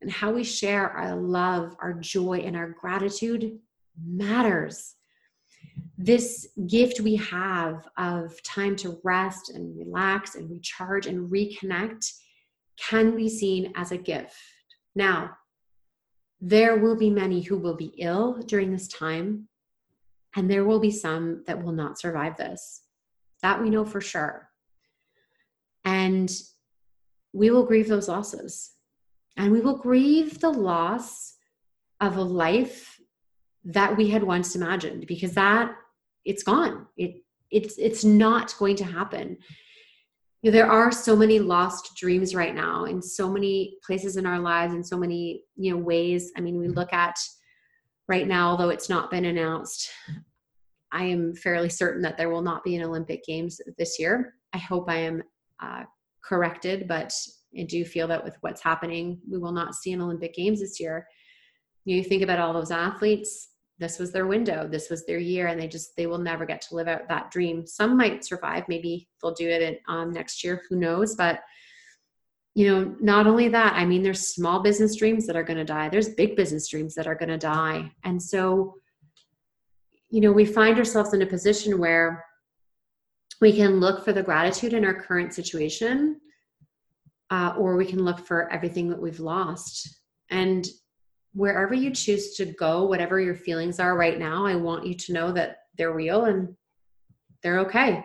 And 0.00 0.10
how 0.10 0.32
we 0.32 0.44
share 0.44 0.88
our 0.90 1.14
love, 1.14 1.76
our 1.80 1.92
joy, 1.92 2.38
and 2.44 2.56
our 2.56 2.70
gratitude 2.70 3.58
matters 4.04 4.94
this 5.98 6.48
gift 6.66 7.00
we 7.00 7.14
have 7.16 7.88
of 7.96 8.42
time 8.42 8.74
to 8.74 8.98
rest 9.04 9.50
and 9.50 9.76
relax 9.78 10.34
and 10.34 10.50
recharge 10.50 11.06
and 11.06 11.30
reconnect 11.30 12.12
can 12.76 13.14
be 13.14 13.28
seen 13.28 13.72
as 13.76 13.92
a 13.92 13.96
gift. 13.96 14.36
Now, 14.96 15.30
there 16.40 16.78
will 16.78 16.96
be 16.96 17.08
many 17.08 17.40
who 17.40 17.56
will 17.56 17.76
be 17.76 17.94
ill 17.98 18.42
during 18.46 18.72
this 18.72 18.88
time, 18.88 19.48
and 20.34 20.50
there 20.50 20.64
will 20.64 20.80
be 20.80 20.90
some 20.90 21.44
that 21.46 21.62
will 21.62 21.72
not 21.72 22.00
survive 22.00 22.36
this. 22.36 22.82
That 23.42 23.62
we 23.62 23.70
know 23.70 23.84
for 23.84 24.00
sure. 24.00 24.48
And 25.84 26.32
we 27.32 27.50
will 27.50 27.64
grieve 27.64 27.88
those 27.88 28.08
losses. 28.08 28.72
And 29.36 29.50
we 29.50 29.60
will 29.60 29.76
grieve 29.76 30.40
the 30.40 30.50
loss 30.50 31.36
of 32.00 32.16
a 32.16 32.22
life 32.22 33.00
that 33.64 33.96
we 33.96 34.08
had 34.08 34.22
once 34.22 34.54
imagined 34.54 35.06
because 35.06 35.32
that 35.34 35.74
it's 36.24 36.42
gone. 36.42 36.86
It 36.96 37.22
it's 37.50 37.78
it's 37.78 38.04
not 38.04 38.54
going 38.58 38.76
to 38.76 38.84
happen. 38.84 39.38
You 40.42 40.50
know, 40.50 40.56
there 40.56 40.70
are 40.70 40.90
so 40.90 41.14
many 41.14 41.38
lost 41.38 41.94
dreams 41.96 42.34
right 42.34 42.54
now 42.54 42.84
in 42.84 43.00
so 43.00 43.30
many 43.30 43.76
places 43.86 44.16
in 44.16 44.26
our 44.26 44.40
lives 44.40 44.74
in 44.74 44.82
so 44.82 44.98
many 44.98 45.44
you 45.56 45.72
know 45.72 45.78
ways. 45.78 46.32
I 46.36 46.40
mean 46.40 46.58
we 46.58 46.68
look 46.68 46.92
at 46.92 47.18
right 48.08 48.26
now 48.26 48.50
although 48.50 48.70
it's 48.70 48.88
not 48.88 49.12
been 49.12 49.24
announced 49.26 49.88
i 50.90 51.04
am 51.04 51.34
fairly 51.36 51.68
certain 51.68 52.02
that 52.02 52.18
there 52.18 52.28
will 52.28 52.42
not 52.42 52.64
be 52.64 52.74
an 52.74 52.82
olympic 52.82 53.24
games 53.24 53.60
this 53.78 53.98
year. 53.98 54.34
I 54.52 54.58
hope 54.58 54.90
i 54.90 54.96
am 54.96 55.22
uh, 55.60 55.84
corrected 56.24 56.86
but 56.88 57.12
i 57.58 57.62
do 57.64 57.84
feel 57.84 58.08
that 58.08 58.24
with 58.24 58.36
what's 58.40 58.62
happening 58.62 59.18
we 59.30 59.38
will 59.38 59.52
not 59.52 59.74
see 59.74 59.92
an 59.92 60.00
olympic 60.00 60.34
games 60.34 60.60
this 60.60 60.80
year. 60.80 61.06
You 61.84 62.04
think 62.04 62.22
about 62.22 62.38
all 62.38 62.52
those 62.52 62.70
athletes 62.70 63.48
this 63.78 63.98
was 63.98 64.12
their 64.12 64.26
window 64.26 64.68
this 64.68 64.88
was 64.88 65.04
their 65.04 65.18
year 65.18 65.48
and 65.48 65.60
they 65.60 65.66
just 65.66 65.96
they 65.96 66.06
will 66.06 66.18
never 66.18 66.46
get 66.46 66.60
to 66.62 66.74
live 66.76 66.86
out 66.86 67.08
that 67.08 67.30
dream. 67.30 67.66
Some 67.66 67.96
might 67.96 68.24
survive 68.24 68.64
maybe 68.68 69.08
they'll 69.20 69.34
do 69.34 69.48
it 69.48 69.62
in, 69.62 69.76
um, 69.88 70.12
next 70.12 70.44
year 70.44 70.62
who 70.68 70.76
knows 70.76 71.16
but 71.16 71.40
you 72.54 72.68
know 72.68 72.94
not 73.00 73.26
only 73.26 73.48
that 73.48 73.72
i 73.74 73.84
mean 73.84 74.02
there's 74.02 74.34
small 74.34 74.62
business 74.62 74.96
dreams 74.96 75.26
that 75.26 75.36
are 75.36 75.42
going 75.42 75.56
to 75.56 75.64
die 75.64 75.88
there's 75.88 76.10
big 76.10 76.36
business 76.36 76.68
dreams 76.68 76.94
that 76.94 77.06
are 77.06 77.14
going 77.14 77.28
to 77.28 77.38
die 77.38 77.90
and 78.04 78.22
so 78.22 78.74
you 80.10 80.20
know 80.20 80.32
we 80.32 80.44
find 80.44 80.78
ourselves 80.78 81.14
in 81.14 81.22
a 81.22 81.26
position 81.26 81.78
where 81.78 82.24
we 83.42 83.52
can 83.52 83.80
look 83.80 84.04
for 84.04 84.12
the 84.12 84.22
gratitude 84.22 84.72
in 84.72 84.84
our 84.84 84.94
current 84.94 85.34
situation 85.34 86.20
uh, 87.30 87.54
or 87.58 87.76
we 87.76 87.84
can 87.84 88.04
look 88.04 88.24
for 88.24 88.50
everything 88.52 88.88
that 88.88 89.02
we've 89.02 89.20
lost 89.20 89.98
and 90.30 90.68
wherever 91.34 91.74
you 91.74 91.90
choose 91.90 92.34
to 92.36 92.44
go, 92.44 92.84
whatever 92.84 93.20
your 93.20 93.34
feelings 93.34 93.80
are 93.80 93.96
right 93.96 94.18
now, 94.18 94.46
I 94.46 94.54
want 94.54 94.86
you 94.86 94.94
to 94.94 95.12
know 95.12 95.32
that 95.32 95.56
they're 95.76 95.92
real 95.92 96.26
and 96.26 96.54
they're 97.42 97.58
okay. 97.60 98.04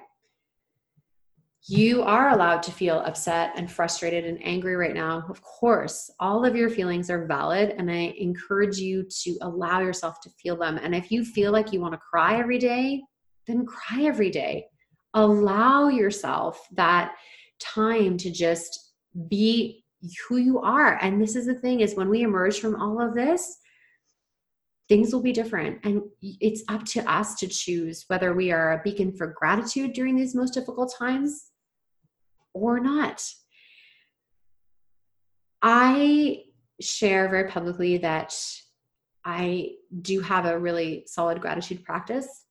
You 1.67 2.01
are 2.01 2.29
allowed 2.29 2.63
to 2.63 2.71
feel 2.71 2.99
upset 2.99 3.51
and 3.57 3.69
frustrated 3.69 4.25
and 4.25 4.39
angry 4.43 4.75
right 4.75 4.95
now. 4.95 5.25
Of 5.29 5.43
course, 5.43 6.09
all 6.19 6.45
of 6.45 6.55
your 6.55 6.69
feelings 6.69 7.09
are 7.09 7.27
valid, 7.27 7.75
and 7.77 7.91
I 7.91 8.15
encourage 8.17 8.77
you 8.77 9.05
to 9.23 9.37
allow 9.41 9.81
yourself 9.81 10.21
to 10.21 10.29
feel 10.41 10.55
them. 10.55 10.79
And 10.81 10.95
if 10.95 11.11
you 11.11 11.25
feel 11.25 11.51
like 11.51 11.73
you 11.73 11.81
want 11.81 11.93
to 11.93 11.99
cry 11.99 12.39
every 12.39 12.57
day, 12.57 13.03
then 13.47 13.65
cry 13.65 14.03
every 14.03 14.29
day. 14.31 14.67
Allow 15.13 15.89
yourself 15.89 16.67
that 16.73 17.15
time 17.59 18.17
to 18.17 18.31
just 18.31 18.93
be 19.29 19.83
who 20.27 20.37
you 20.37 20.59
are. 20.59 20.97
And 21.01 21.21
this 21.21 21.35
is 21.35 21.45
the 21.47 21.55
thing 21.55 21.79
is 21.79 21.95
when 21.95 22.09
we 22.09 22.21
emerge 22.21 22.59
from 22.59 22.79
all 22.81 23.01
of 23.01 23.15
this, 23.15 23.57
things 24.89 25.11
will 25.11 25.21
be 25.21 25.33
different. 25.33 25.79
And 25.83 26.03
it's 26.21 26.63
up 26.69 26.85
to 26.85 27.11
us 27.11 27.35
to 27.35 27.47
choose 27.47 28.05
whether 28.07 28.33
we 28.33 28.51
are 28.51 28.73
a 28.73 28.81
beacon 28.83 29.11
for 29.11 29.27
gratitude 29.27 29.93
during 29.93 30.15
these 30.15 30.35
most 30.35 30.53
difficult 30.53 30.93
times 30.97 31.47
or 32.53 32.79
not. 32.79 33.23
I 35.61 36.43
share 36.79 37.27
very 37.27 37.49
publicly 37.49 37.97
that 37.97 38.35
I 39.25 39.71
do 40.01 40.21
have 40.21 40.45
a 40.45 40.57
really 40.57 41.03
solid 41.07 41.41
gratitude 41.41 41.83
practice, 41.83 42.45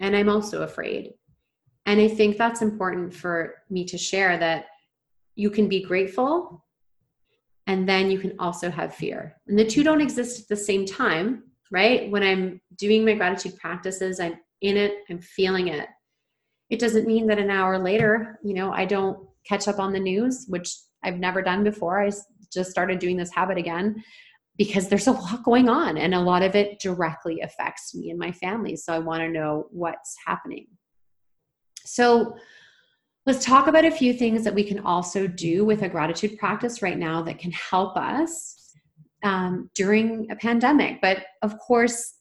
and 0.00 0.16
I'm 0.16 0.28
also 0.28 0.62
afraid. 0.62 1.12
And 1.86 2.00
I 2.00 2.08
think 2.08 2.38
that's 2.38 2.62
important 2.62 3.14
for 3.14 3.54
me 3.70 3.84
to 3.86 3.98
share 3.98 4.38
that 4.38 4.66
you 5.34 5.50
can 5.50 5.68
be 5.68 5.82
grateful 5.82 6.64
and 7.66 7.88
then 7.88 8.10
you 8.10 8.18
can 8.18 8.34
also 8.38 8.70
have 8.70 8.94
fear. 8.94 9.36
And 9.46 9.58
the 9.58 9.64
two 9.64 9.82
don't 9.82 10.00
exist 10.00 10.42
at 10.42 10.48
the 10.48 10.56
same 10.56 10.84
time, 10.84 11.44
right? 11.70 12.10
When 12.10 12.22
I'm 12.22 12.60
doing 12.76 13.04
my 13.04 13.14
gratitude 13.14 13.56
practices, 13.56 14.20
I'm 14.20 14.38
in 14.60 14.76
it, 14.76 14.98
I'm 15.10 15.20
feeling 15.20 15.68
it. 15.68 15.88
It 16.70 16.78
doesn't 16.78 17.06
mean 17.06 17.26
that 17.28 17.38
an 17.38 17.50
hour 17.50 17.78
later, 17.78 18.38
you 18.42 18.54
know, 18.54 18.72
I 18.72 18.84
don't 18.84 19.26
catch 19.46 19.68
up 19.68 19.78
on 19.78 19.92
the 19.92 20.00
news, 20.00 20.46
which 20.48 20.74
I've 21.02 21.18
never 21.18 21.42
done 21.42 21.64
before. 21.64 22.02
I 22.02 22.10
just 22.52 22.70
started 22.70 22.98
doing 22.98 23.16
this 23.16 23.32
habit 23.32 23.58
again 23.58 24.02
because 24.56 24.88
there's 24.88 25.06
a 25.06 25.12
lot 25.12 25.42
going 25.42 25.68
on 25.68 25.98
and 25.98 26.14
a 26.14 26.20
lot 26.20 26.42
of 26.42 26.54
it 26.54 26.80
directly 26.80 27.40
affects 27.40 27.94
me 27.94 28.10
and 28.10 28.18
my 28.18 28.32
family. 28.32 28.76
So 28.76 28.92
I 28.92 28.98
want 28.98 29.20
to 29.20 29.28
know 29.28 29.66
what's 29.70 30.16
happening. 30.26 30.66
So 31.84 32.36
let's 33.26 33.44
talk 33.44 33.66
about 33.66 33.84
a 33.84 33.90
few 33.90 34.12
things 34.12 34.44
that 34.44 34.54
we 34.54 34.64
can 34.64 34.80
also 34.80 35.26
do 35.26 35.64
with 35.64 35.82
a 35.82 35.88
gratitude 35.88 36.38
practice 36.38 36.82
right 36.82 36.98
now 36.98 37.22
that 37.22 37.38
can 37.38 37.52
help 37.52 37.96
us 37.96 38.72
um, 39.22 39.70
during 39.74 40.30
a 40.30 40.36
pandemic. 40.36 41.00
But 41.00 41.24
of 41.42 41.58
course, 41.58 42.14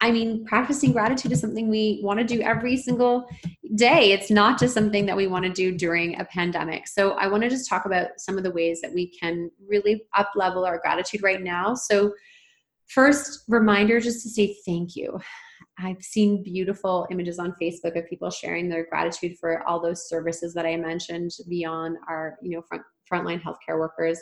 I 0.00 0.12
mean, 0.12 0.44
practicing 0.44 0.92
gratitude 0.92 1.32
is 1.32 1.40
something 1.40 1.68
we 1.68 2.00
want 2.04 2.20
to 2.20 2.24
do 2.24 2.40
every 2.40 2.76
single 2.76 3.28
day. 3.74 4.12
It's 4.12 4.30
not 4.30 4.58
just 4.58 4.72
something 4.72 5.06
that 5.06 5.16
we 5.16 5.26
want 5.26 5.44
to 5.44 5.52
do 5.52 5.76
during 5.76 6.20
a 6.20 6.24
pandemic. 6.24 6.86
So, 6.86 7.12
I 7.12 7.26
want 7.26 7.42
to 7.42 7.48
just 7.48 7.68
talk 7.68 7.84
about 7.84 8.10
some 8.18 8.38
of 8.38 8.44
the 8.44 8.50
ways 8.52 8.80
that 8.80 8.94
we 8.94 9.08
can 9.08 9.50
really 9.66 10.04
up 10.16 10.30
level 10.36 10.64
our 10.64 10.78
gratitude 10.78 11.22
right 11.24 11.42
now. 11.42 11.74
So, 11.74 12.12
first, 12.86 13.42
reminder 13.48 13.98
just 13.98 14.22
to 14.22 14.28
say 14.28 14.56
thank 14.64 14.94
you. 14.94 15.18
I've 15.78 16.02
seen 16.02 16.42
beautiful 16.42 17.06
images 17.10 17.38
on 17.38 17.54
Facebook 17.60 17.96
of 17.96 18.08
people 18.08 18.30
sharing 18.30 18.68
their 18.68 18.86
gratitude 18.88 19.36
for 19.38 19.62
all 19.66 19.80
those 19.80 20.08
services 20.08 20.52
that 20.54 20.66
I 20.66 20.76
mentioned 20.76 21.30
beyond 21.48 21.96
our, 22.08 22.36
you 22.42 22.50
know, 22.50 22.62
front 22.62 22.82
frontline 23.10 23.40
healthcare 23.40 23.78
workers 23.78 24.20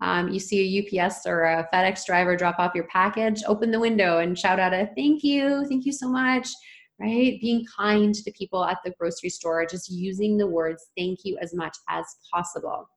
um, 0.00 0.28
you 0.28 0.38
see 0.38 0.78
a 0.94 1.04
UPS 1.04 1.26
or 1.26 1.44
a 1.44 1.68
FedEx 1.72 2.04
driver 2.06 2.36
drop 2.36 2.58
off 2.58 2.74
your 2.74 2.86
package, 2.86 3.42
open 3.46 3.70
the 3.70 3.80
window 3.80 4.18
and 4.18 4.38
shout 4.38 4.60
out 4.60 4.72
a 4.72 4.88
thank 4.96 5.24
you, 5.24 5.66
thank 5.68 5.84
you 5.84 5.92
so 5.92 6.08
much, 6.08 6.48
right? 7.00 7.38
Being 7.40 7.66
kind 7.76 8.14
to 8.14 8.32
people 8.32 8.64
at 8.64 8.78
the 8.84 8.94
grocery 8.98 9.30
store, 9.30 9.66
just 9.66 9.90
using 9.90 10.38
the 10.38 10.46
words 10.46 10.86
thank 10.96 11.20
you 11.24 11.36
as 11.42 11.52
much 11.52 11.76
as 11.88 12.04
possible. 12.32 12.88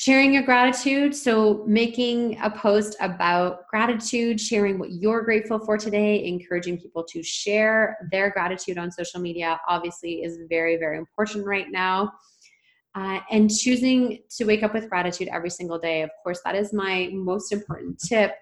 Sharing 0.00 0.32
your 0.32 0.44
gratitude, 0.44 1.14
so 1.14 1.62
making 1.66 2.40
a 2.40 2.48
post 2.48 2.96
about 3.00 3.68
gratitude, 3.68 4.40
sharing 4.40 4.78
what 4.78 4.92
you're 4.92 5.20
grateful 5.20 5.58
for 5.58 5.76
today, 5.76 6.24
encouraging 6.24 6.80
people 6.80 7.04
to 7.04 7.22
share 7.22 7.98
their 8.10 8.30
gratitude 8.30 8.78
on 8.78 8.90
social 8.90 9.20
media, 9.20 9.60
obviously, 9.68 10.22
is 10.22 10.38
very, 10.48 10.78
very 10.78 10.96
important 10.96 11.44
right 11.44 11.66
now 11.70 12.10
uh, 12.94 13.20
and 13.30 13.50
choosing 13.50 14.20
to 14.38 14.46
wake 14.46 14.62
up 14.62 14.72
with 14.72 14.88
gratitude 14.88 15.28
every 15.30 15.50
single 15.50 15.78
day. 15.78 16.00
Of 16.00 16.08
course, 16.22 16.40
that 16.46 16.54
is 16.54 16.72
my 16.72 17.10
most 17.12 17.52
important 17.52 18.00
tip. 18.00 18.32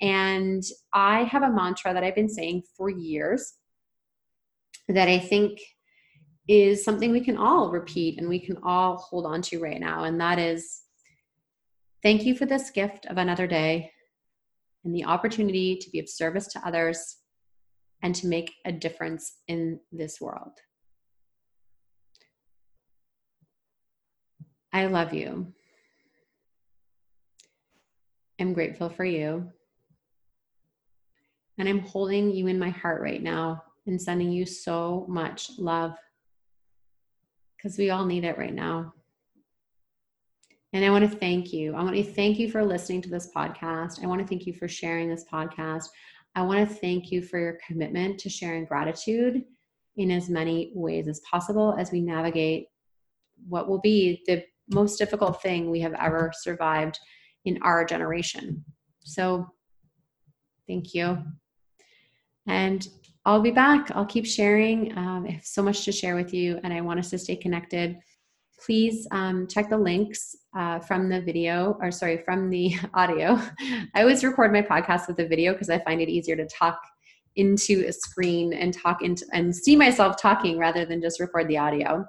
And 0.00 0.64
I 0.92 1.22
have 1.22 1.44
a 1.44 1.52
mantra 1.52 1.94
that 1.94 2.02
I've 2.02 2.16
been 2.16 2.28
saying 2.28 2.64
for 2.76 2.90
years 2.90 3.54
that 4.88 5.06
I 5.06 5.20
think 5.20 5.60
is 6.48 6.82
something 6.82 7.12
we 7.12 7.20
can 7.20 7.36
all 7.36 7.70
repeat 7.70 8.18
and 8.18 8.28
we 8.28 8.40
can 8.40 8.56
all 8.64 8.96
hold 8.96 9.26
on 9.26 9.42
to 9.42 9.60
right 9.60 9.78
now. 9.78 10.02
And 10.02 10.20
that 10.20 10.40
is 10.40 10.80
thank 12.04 12.24
you 12.24 12.36
for 12.36 12.44
this 12.44 12.70
gift 12.70 13.06
of 13.06 13.16
another 13.16 13.46
day 13.46 13.90
and 14.84 14.94
the 14.94 15.06
opportunity 15.06 15.76
to 15.76 15.90
be 15.90 15.98
of 15.98 16.08
service 16.08 16.46
to 16.48 16.60
others 16.64 17.16
and 18.02 18.14
to 18.14 18.26
make 18.26 18.52
a 18.66 18.70
difference 18.70 19.38
in 19.48 19.80
this 19.90 20.20
world. 20.20 20.52
I 24.70 24.84
love 24.86 25.14
you. 25.14 25.54
I'm 28.38 28.52
grateful 28.52 28.90
for 28.90 29.06
you. 29.06 29.50
And 31.56 31.68
I'm 31.68 31.78
holding 31.78 32.32
you 32.32 32.48
in 32.48 32.58
my 32.58 32.70
heart 32.70 33.00
right 33.00 33.22
now 33.22 33.62
and 33.86 34.00
sending 34.00 34.30
you 34.30 34.44
so 34.44 35.06
much 35.08 35.52
love 35.56 35.94
because 37.56 37.78
we 37.78 37.88
all 37.88 38.04
need 38.04 38.24
it 38.24 38.36
right 38.36 38.52
now. 38.52 38.92
And 40.74 40.84
I 40.84 40.90
want 40.90 41.08
to 41.08 41.18
thank 41.18 41.52
you. 41.52 41.72
I 41.76 41.84
want 41.84 41.94
to 41.94 42.02
thank 42.02 42.36
you 42.36 42.50
for 42.50 42.64
listening 42.64 43.00
to 43.02 43.08
this 43.08 43.30
podcast. 43.34 44.02
I 44.02 44.08
want 44.08 44.20
to 44.20 44.26
thank 44.26 44.44
you 44.44 44.52
for 44.52 44.66
sharing 44.66 45.08
this 45.08 45.24
podcast. 45.32 45.84
I 46.34 46.42
want 46.42 46.68
to 46.68 46.74
thank 46.74 47.12
you 47.12 47.22
for 47.22 47.38
your 47.38 47.58
commitment 47.64 48.18
to 48.18 48.28
sharing 48.28 48.64
gratitude 48.64 49.44
in 49.96 50.10
as 50.10 50.28
many 50.28 50.72
ways 50.74 51.06
as 51.06 51.20
possible 51.20 51.76
as 51.78 51.92
we 51.92 52.00
navigate 52.00 52.66
what 53.48 53.68
will 53.68 53.80
be 53.80 54.24
the 54.26 54.42
most 54.68 54.98
difficult 54.98 55.40
thing 55.40 55.70
we 55.70 55.78
have 55.78 55.94
ever 55.94 56.32
survived 56.34 56.98
in 57.44 57.56
our 57.62 57.84
generation. 57.84 58.64
So, 59.04 59.46
thank 60.66 60.92
you. 60.92 61.22
And 62.48 62.84
I'll 63.24 63.40
be 63.40 63.52
back. 63.52 63.92
I'll 63.92 64.06
keep 64.06 64.26
sharing. 64.26 64.98
Um, 64.98 65.24
I 65.28 65.32
have 65.32 65.46
so 65.46 65.62
much 65.62 65.84
to 65.84 65.92
share 65.92 66.16
with 66.16 66.34
you, 66.34 66.58
and 66.64 66.72
I 66.72 66.80
want 66.80 66.98
us 66.98 67.10
to 67.10 67.18
stay 67.18 67.36
connected. 67.36 67.96
Please 68.58 69.06
um, 69.10 69.46
check 69.46 69.68
the 69.68 69.78
links 69.78 70.36
uh, 70.56 70.78
from 70.80 71.08
the 71.08 71.20
video, 71.20 71.76
or 71.80 71.90
sorry, 71.90 72.18
from 72.18 72.50
the 72.50 72.74
audio. 72.94 73.40
I 73.94 74.02
always 74.02 74.24
record 74.24 74.52
my 74.52 74.62
podcast 74.62 75.08
with 75.08 75.16
the 75.16 75.26
video 75.26 75.52
because 75.52 75.70
I 75.70 75.78
find 75.80 76.00
it 76.00 76.08
easier 76.08 76.36
to 76.36 76.46
talk 76.46 76.78
into 77.36 77.84
a 77.86 77.92
screen 77.92 78.52
and 78.52 78.72
talk 78.72 79.02
into 79.02 79.26
and 79.32 79.54
see 79.54 79.76
myself 79.76 80.16
talking 80.20 80.58
rather 80.58 80.84
than 80.84 81.00
just 81.00 81.20
record 81.20 81.48
the 81.48 81.58
audio. 81.58 82.04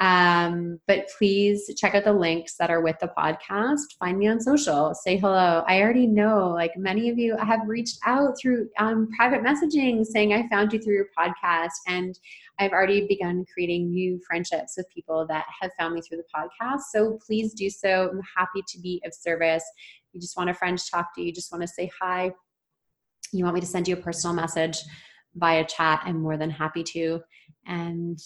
Um, 0.00 0.80
but 0.86 1.10
please 1.18 1.70
check 1.76 1.94
out 1.94 2.04
the 2.04 2.12
links 2.12 2.56
that 2.56 2.70
are 2.70 2.80
with 2.80 2.98
the 3.00 3.12
podcast. 3.16 3.98
Find 3.98 4.18
me 4.18 4.28
on 4.28 4.40
social. 4.40 4.94
Say 4.94 5.18
hello. 5.18 5.62
I 5.68 5.82
already 5.82 6.06
know, 6.06 6.48
like 6.48 6.74
many 6.74 7.10
of 7.10 7.18
you 7.18 7.36
I 7.38 7.44
have 7.44 7.68
reached 7.68 7.98
out 8.06 8.34
through 8.40 8.70
um, 8.78 9.08
private 9.14 9.42
messaging 9.42 10.06
saying, 10.06 10.32
I 10.32 10.48
found 10.48 10.72
you 10.72 10.78
through 10.80 10.94
your 10.94 11.08
podcast. 11.16 11.72
And 11.86 12.18
I've 12.58 12.72
already 12.72 13.06
begun 13.06 13.44
creating 13.52 13.90
new 13.90 14.18
friendships 14.26 14.74
with 14.78 14.88
people 14.88 15.26
that 15.28 15.44
have 15.60 15.70
found 15.78 15.94
me 15.94 16.00
through 16.00 16.18
the 16.18 16.24
podcast. 16.34 16.80
So 16.92 17.18
please 17.26 17.52
do 17.52 17.68
so. 17.68 18.08
I'm 18.10 18.22
happy 18.36 18.62
to 18.66 18.80
be 18.80 19.02
of 19.04 19.12
service. 19.12 19.64
You 20.14 20.20
just 20.20 20.36
want 20.36 20.48
a 20.48 20.54
friend 20.54 20.78
to 20.78 20.90
talk 20.90 21.14
to 21.14 21.22
you, 21.22 21.30
just 21.30 21.52
want 21.52 21.62
to 21.62 21.68
say 21.68 21.90
hi. 22.00 22.32
You 23.32 23.44
want 23.44 23.54
me 23.54 23.60
to 23.60 23.66
send 23.66 23.86
you 23.86 23.96
a 23.96 24.00
personal 24.00 24.34
message 24.34 24.78
via 25.34 25.64
chat, 25.64 26.02
I'm 26.04 26.20
more 26.20 26.36
than 26.36 26.50
happy 26.50 26.82
to. 26.82 27.20
And 27.66 28.18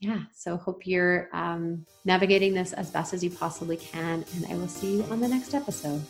yeah, 0.00 0.22
so 0.34 0.56
hope 0.56 0.86
you're 0.86 1.28
um, 1.34 1.84
navigating 2.06 2.54
this 2.54 2.72
as 2.72 2.90
best 2.90 3.12
as 3.12 3.22
you 3.22 3.28
possibly 3.28 3.76
can. 3.76 4.24
And 4.34 4.46
I 4.50 4.54
will 4.54 4.66
see 4.68 4.96
you 4.96 5.04
on 5.04 5.20
the 5.20 5.28
next 5.28 5.54
episode. 5.54 6.00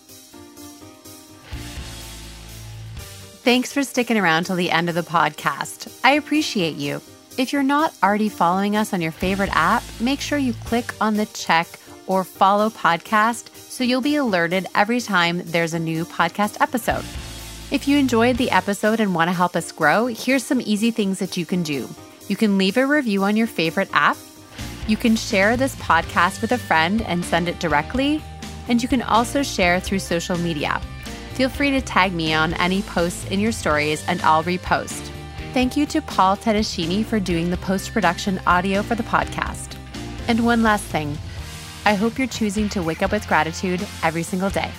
Thanks 3.43 3.73
for 3.73 3.83
sticking 3.83 4.17
around 4.17 4.45
till 4.45 4.55
the 4.55 4.71
end 4.71 4.89
of 4.89 4.95
the 4.95 5.03
podcast. 5.03 5.99
I 6.05 6.13
appreciate 6.13 6.77
you. 6.77 7.01
If 7.37 7.53
you're 7.53 7.65
not 7.65 7.93
already 8.03 8.29
following 8.29 8.77
us 8.77 8.93
on 8.93 9.01
your 9.01 9.13
favorite 9.13 9.51
app, 9.53 9.83
make 9.99 10.21
sure 10.21 10.39
you 10.39 10.53
click 10.53 10.95
on 11.01 11.15
the 11.15 11.27
check 11.27 11.67
or 12.07 12.23
follow 12.23 12.71
podcast 12.71 13.53
so 13.57 13.83
you'll 13.83 14.01
be 14.01 14.17
alerted 14.17 14.67
every 14.75 15.01
time 15.01 15.43
there's 15.47 15.75
a 15.75 15.79
new 15.81 16.05
podcast 16.05 16.61
episode. 16.61 17.05
If 17.73 17.89
you 17.89 17.99
enjoyed 17.99 18.37
the 18.37 18.51
episode 18.53 19.01
and 19.01 19.15
want 19.15 19.29
to 19.29 19.35
help 19.35 19.57
us 19.57 19.73
grow, 19.73 20.07
here's 20.07 20.45
some 20.45 20.61
easy 20.61 20.93
things 20.93 21.19
that 21.19 21.37
you 21.37 21.47
can 21.47 21.65
do. 21.65 21.89
You 22.31 22.37
can 22.37 22.59
leave 22.59 22.77
a 22.77 22.87
review 22.87 23.25
on 23.25 23.37
your 23.37 23.49
favorite 23.49 23.89
app. 23.93 24.17
You 24.87 24.97
can 24.97 25.17
share 25.17 25.57
this 25.57 25.75
podcast 25.75 26.41
with 26.41 26.53
a 26.53 26.59
friend 26.59 27.03
and 27.03 27.25
send 27.25 27.49
it 27.49 27.59
directly. 27.59 28.23
And 28.69 28.81
you 28.81 28.89
can 28.89 29.03
also 29.03 29.43
share 29.43 29.81
through 29.81 29.99
social 29.99 30.39
media. 30.39 30.81
Feel 31.35 31.49
free 31.49 31.73
to 31.73 31.81
tag 31.81 32.13
me 32.13 32.33
on 32.33 32.55
any 32.55 32.83
posts 32.83 33.25
in 33.33 33.41
your 33.41 33.51
stories 33.51 34.05
and 34.07 34.23
I'll 34.23 34.45
repost. 34.45 35.11
Thank 35.53 35.77
you 35.77 35.87
to 35.87 36.01
Paul 36.01 36.37
Tedeschini 36.37 37.05
for 37.05 37.19
doing 37.19 37.51
the 37.51 37.57
post 37.57 37.93
production 37.93 38.41
audio 38.47 38.85
for 38.85 38.95
the 38.95 39.03
podcast. 39.03 39.75
And 40.29 40.45
one 40.45 40.63
last 40.63 40.85
thing 40.85 41.19
I 41.85 41.95
hope 41.95 42.17
you're 42.17 42.29
choosing 42.29 42.69
to 42.69 42.83
wake 42.83 43.03
up 43.03 43.11
with 43.11 43.27
gratitude 43.27 43.85
every 44.05 44.23
single 44.23 44.51
day. 44.51 44.71